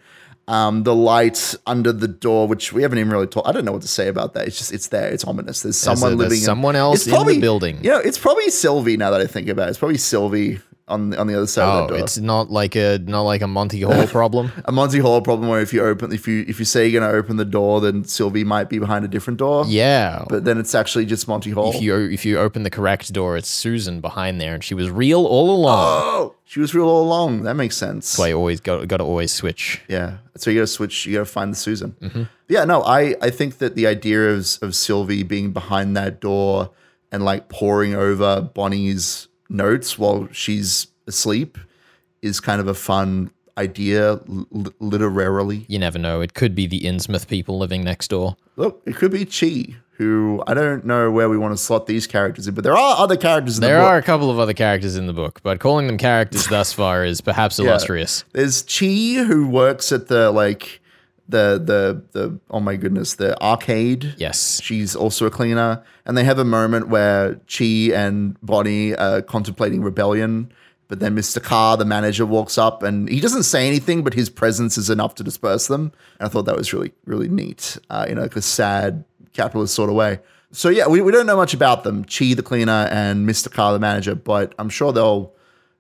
um, 0.51 0.83
the 0.83 0.95
lights 0.95 1.57
under 1.67 1.93
the 1.93 2.09
door, 2.09 2.49
which 2.49 2.73
we 2.73 2.83
haven't 2.83 2.99
even 2.99 3.13
really 3.13 3.27
talked. 3.29 3.47
I 3.47 3.53
don't 3.53 3.65
know 3.65 3.73
what 3.73 3.83
to 3.83 3.89
say 3.89 4.09
about 4.09 4.35
that. 4.35 4.47
It's 4.49 4.59
just 4.59 4.73
it's 4.73 4.89
there. 4.89 5.09
It's 5.09 5.25
ominous. 5.25 5.63
There's 5.63 5.77
someone 5.77 6.15
a- 6.15 6.17
there's 6.17 6.29
living. 6.31 6.39
in- 6.39 6.45
someone 6.45 6.77
else 6.77 7.07
It's 7.07 7.17
in 7.17 7.27
the 7.27 7.41
building. 7.41 7.79
You 7.85 7.91
know, 7.91 7.99
it's 7.99 8.19
probably 8.19 8.51
Sylvie. 8.51 8.97
Now 8.97 9.11
that 9.11 9.21
I 9.21 9.27
think 9.27 9.49
about 9.49 9.69
it, 9.69 9.71
it's 9.71 9.79
probably 9.79 9.99
Sylvie 9.99 10.59
on 10.91 11.15
on 11.15 11.27
the 11.27 11.35
other 11.37 11.47
side 11.47 11.65
Oh, 11.65 11.71
of 11.85 11.89
the 11.89 11.95
oh, 11.95 11.97
door. 11.97 12.05
it's 12.05 12.19
not 12.19 12.51
like 12.51 12.75
a 12.77 12.99
not 12.99 13.23
like 13.23 13.41
a 13.43 13.47
Monty 13.47 13.81
Hall 13.81 14.07
problem. 14.19 14.53
a 14.65 14.73
Monty 14.73 14.99
Hall 14.99 15.21
problem 15.23 15.49
where 15.49 15.61
if 15.61 15.73
you 15.73 15.83
open 15.85 16.13
if 16.13 16.29
you 16.29 16.45
if 16.47 16.59
you 16.59 16.65
say 16.65 16.87
you're 16.87 17.01
going 17.01 17.11
to 17.11 17.17
open 17.17 17.37
the 17.37 17.45
door, 17.45 17.81
then 17.81 18.05
Sylvie 18.05 18.45
might 18.45 18.69
be 18.69 18.79
behind 18.79 19.05
a 19.05 19.09
different 19.09 19.39
door. 19.39 19.65
Yeah. 19.67 20.25
But 20.29 20.45
then 20.45 20.59
it's 20.59 20.75
actually 20.75 21.07
just 21.07 21.27
Monty 21.29 21.51
Hall. 21.51 21.73
if 21.75 21.81
you 21.81 21.97
if 22.11 22.25
you 22.27 22.39
open 22.39 22.65
the 22.65 22.71
correct 22.71 23.13
door, 23.13 23.37
it's 23.37 23.49
Susan 23.49 24.01
behind 24.01 24.41
there, 24.41 24.55
and 24.55 24.63
she 24.65 24.75
was 24.75 24.91
real 24.91 25.25
all 25.25 25.51
along. 25.55 25.79
oh, 26.05 26.35
she 26.45 26.61
was 26.61 26.75
real 26.75 26.89
all 26.89 27.03
along. 27.05 27.45
That 27.45 27.55
makes 27.55 27.77
sense. 27.77 28.11
That's 28.13 28.19
why 28.19 28.29
you 28.29 28.37
always 28.37 28.61
got 28.61 28.87
got 28.89 28.99
to 28.99 29.05
always 29.05 29.33
switch. 29.33 29.81
Yeah. 29.89 30.19
So 30.37 30.51
you 30.51 30.59
got 30.61 30.63
to 30.63 30.67
switch. 30.69 31.07
You 31.07 31.15
got 31.15 31.21
to 31.27 31.33
find 31.33 31.53
the 31.53 31.57
Susan. 31.57 31.95
Mm-hmm. 32.01 32.23
Yeah. 32.49 32.65
No, 32.65 32.83
I 32.83 33.15
I 33.23 33.31
think 33.31 33.59
that 33.59 33.77
the 33.77 33.87
idea 33.87 34.31
of 34.31 34.47
of 34.63 34.75
Sylvie 34.75 35.23
being 35.23 35.53
behind 35.53 35.97
that 35.97 36.21
door 36.21 36.71
and 37.13 37.25
like 37.25 37.49
poring 37.49 37.95
over 37.95 38.41
Bonnie's 38.41 39.27
notes 39.51 39.99
while 39.99 40.29
she's 40.33 40.87
asleep 41.07 41.59
is 42.23 42.41
kind 42.41 42.61
of 42.61 42.69
a 42.69 42.75
fun 42.75 43.31
idea 43.59 44.13
l- 44.29 44.47
literarily. 44.79 45.65
You 45.69 45.79
never 45.79 45.99
know. 45.99 46.21
It 46.21 46.35
could 46.35 46.55
be 46.55 46.67
the 46.67 46.81
Innsmouth 46.83 47.29
people 47.29 47.59
living 47.59 47.85
next 47.85 48.09
door. 48.09 48.37
Look, 48.57 48.83
it 48.87 48.97
could 48.97 49.11
be 49.11 49.25
Chi, 49.27 49.75
who 49.97 50.43
I 50.47 50.55
don't 50.55 50.85
know 50.85 51.11
where 51.11 51.29
we 51.29 51.37
want 51.39 51.53
to 51.57 51.63
slot 51.63 51.87
these 51.87 52.07
characters 52.07 52.47
in, 52.47 52.55
but 52.55 52.65
there 52.65 52.77
are 52.77 52.97
other 52.99 53.17
characters 53.17 53.59
in 53.59 53.63
There 53.63 53.77
the 53.77 53.81
book. 53.83 53.91
are 53.91 53.97
a 53.99 54.03
couple 54.03 54.31
of 54.31 54.39
other 54.39 54.55
characters 54.55 54.97
in 54.97 55.07
the 55.07 55.13
book, 55.13 55.41
but 55.43 55.61
calling 55.61 55.87
them 55.87 55.99
characters 55.99 56.47
thus 56.47 56.73
far 56.73 57.05
is 57.05 57.21
perhaps 57.21 57.59
illustrious. 57.59 58.25
There's 58.33 58.63
Chi 58.63 59.25
who 59.25 59.47
works 59.49 59.93
at 59.93 60.09
the 60.09 60.31
like 60.31 60.80
the 61.31 61.61
the 61.63 62.03
the 62.13 62.41
oh 62.51 62.61
my 62.61 62.77
goodness 62.77 63.15
the 63.15 63.41
arcade. 63.43 64.15
Yes. 64.19 64.61
She's 64.63 64.95
also 64.95 65.27
a 65.27 65.31
cleaner, 65.31 65.83
and 66.05 66.17
they 66.17 66.25
have 66.25 66.39
a 66.39 66.45
moment 66.45 66.89
where 66.89 67.41
Chi 67.47 67.93
and 67.95 68.37
Bonnie 68.43 68.95
are 68.95 69.23
contemplating 69.23 69.83
rebellion. 69.83 70.53
But 70.89 70.99
then 70.99 71.15
Mr. 71.15 71.41
Carr, 71.41 71.77
the 71.77 71.85
manager, 71.85 72.27
walks 72.27 72.59
up 72.59 72.83
and 72.83 73.09
he 73.09 73.21
doesn't 73.21 73.45
say 73.45 73.69
anything, 73.69 74.03
but 74.03 74.13
his 74.13 74.29
presence 74.29 74.77
is 74.77 74.91
enough 74.91 75.15
to 75.15 75.23
disperse 75.23 75.69
them. 75.69 75.93
And 76.19 76.27
I 76.27 76.29
thought 76.29 76.47
that 76.47 76.57
was 76.57 76.73
really, 76.73 76.91
really 77.07 77.29
neat, 77.29 77.79
uh, 77.91 78.07
in 78.09 78.19
like 78.19 78.35
a 78.35 78.43
sad 78.43 79.05
capitalist 79.33 79.73
sort 79.73 79.89
of 79.89 79.95
way. 79.95 80.19
So 80.51 80.69
yeah, 80.69 80.89
we, 80.89 81.01
we 81.01 81.13
don't 81.13 81.27
know 81.27 81.37
much 81.37 81.55
about 81.55 81.85
them, 81.85 82.05
Chi 82.05 82.35
the 82.35 82.43
cleaner 82.43 82.89
and 82.91 83.29
Mr. 83.29 83.53
Carr 83.53 83.73
the 83.73 83.79
manager, 83.79 84.17
but 84.17 84.53
I'm 84.59 84.69
sure 84.69 84.93
they'll. 84.93 85.33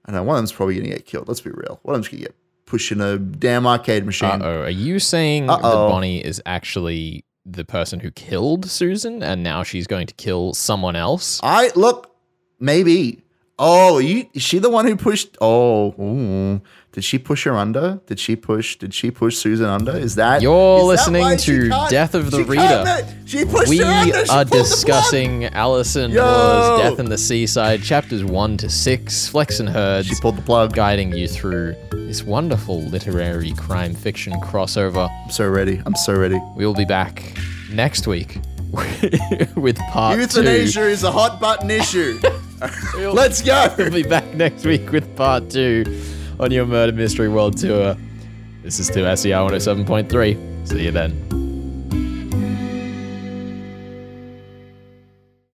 I 0.04 0.12
don't 0.12 0.20
know 0.20 0.22
one 0.22 0.36
of 0.36 0.38
them's 0.38 0.52
probably 0.52 0.76
gonna 0.76 0.88
get 0.88 1.06
killed. 1.06 1.26
Let's 1.26 1.40
be 1.40 1.50
real. 1.50 1.80
One 1.82 1.94
of 1.94 1.98
them's 2.00 2.08
gonna 2.08 2.22
get 2.22 2.34
pushed 2.70 2.92
in 2.92 3.00
a 3.00 3.18
damn 3.18 3.66
arcade 3.66 4.06
machine. 4.06 4.40
Uh 4.42 4.44
oh. 4.44 4.62
Are 4.62 4.70
you 4.70 5.00
saying 5.00 5.46
that 5.48 5.59
Uh-oh. 5.64 5.88
Bonnie 5.88 6.24
is 6.24 6.40
actually 6.46 7.24
the 7.44 7.64
person 7.64 7.98
who 7.98 8.12
killed 8.12 8.70
Susan, 8.70 9.22
and 9.22 9.42
now 9.42 9.64
she's 9.64 9.88
going 9.88 10.06
to 10.06 10.14
kill 10.14 10.54
someone 10.54 10.94
else? 10.94 11.40
I 11.42 11.72
look, 11.74 12.14
maybe. 12.61 13.24
Oh, 13.62 13.98
you, 13.98 14.26
is 14.32 14.42
she 14.42 14.58
the 14.58 14.70
one 14.70 14.86
who 14.86 14.96
pushed? 14.96 15.36
Oh, 15.38 15.92
ooh. 16.00 16.62
did 16.92 17.04
she 17.04 17.18
push 17.18 17.44
her 17.44 17.54
under? 17.54 18.00
Did 18.06 18.18
she 18.18 18.34
push? 18.34 18.76
Did 18.76 18.94
she 18.94 19.10
push 19.10 19.36
Susan 19.36 19.66
under? 19.66 19.94
Is 19.94 20.14
that 20.14 20.40
You're 20.40 20.78
is 20.78 20.80
that 20.80 20.86
listening 20.86 21.22
why 21.22 21.36
to 21.36 21.68
Death 21.90 22.14
of 22.14 22.30
the 22.30 22.38
she 22.38 22.42
Reader. 22.44 23.06
She 23.26 23.44
pushed 23.44 23.68
We 23.68 23.78
her 23.78 23.84
under. 23.84 24.24
She 24.24 24.30
are 24.30 24.44
pulled 24.44 24.46
the 24.46 24.50
plug. 24.50 24.62
discussing 24.64 25.44
Alison 25.44 26.10
Yo! 26.10 26.24
Moore's 26.24 26.82
Death 26.82 26.98
and 27.00 27.08
the 27.12 27.18
Seaside, 27.18 27.82
chapters 27.82 28.24
1 28.24 28.56
to 28.56 28.70
6, 28.70 29.28
Flex 29.28 29.60
and 29.60 29.68
Herds. 29.68 30.08
She 30.08 30.14
pulled 30.22 30.36
the 30.38 30.42
plug. 30.42 30.72
guiding 30.74 31.12
you 31.12 31.28
through 31.28 31.76
this 31.92 32.22
wonderful 32.24 32.80
literary 32.84 33.52
crime 33.52 33.94
fiction 33.94 34.32
crossover. 34.40 35.10
I'm 35.24 35.30
so 35.30 35.46
ready. 35.46 35.82
I'm 35.84 35.94
so 35.96 36.14
ready. 36.14 36.40
We 36.56 36.64
will 36.64 36.74
be 36.74 36.86
back 36.86 37.34
next 37.70 38.06
week 38.06 38.38
with 39.54 39.76
part 39.90 40.14
two. 40.14 40.22
Euthanasia 40.22 40.84
is 40.88 41.04
a 41.04 41.12
hot 41.12 41.38
button 41.40 41.70
issue. 41.70 42.18
Let's 42.96 43.42
go. 43.42 43.74
We'll 43.78 43.90
be 43.90 44.02
back 44.02 44.34
next 44.34 44.64
week 44.64 44.90
with 44.92 45.16
part 45.16 45.50
two 45.50 45.84
on 46.38 46.50
your 46.50 46.66
Murder 46.66 46.92
Mystery 46.92 47.28
World 47.28 47.56
Tour. 47.56 47.96
This 48.62 48.78
is 48.78 48.90
2SER 48.90 49.50
107.3. 49.50 50.68
See 50.68 50.84
you 50.84 50.90
then. 50.90 51.49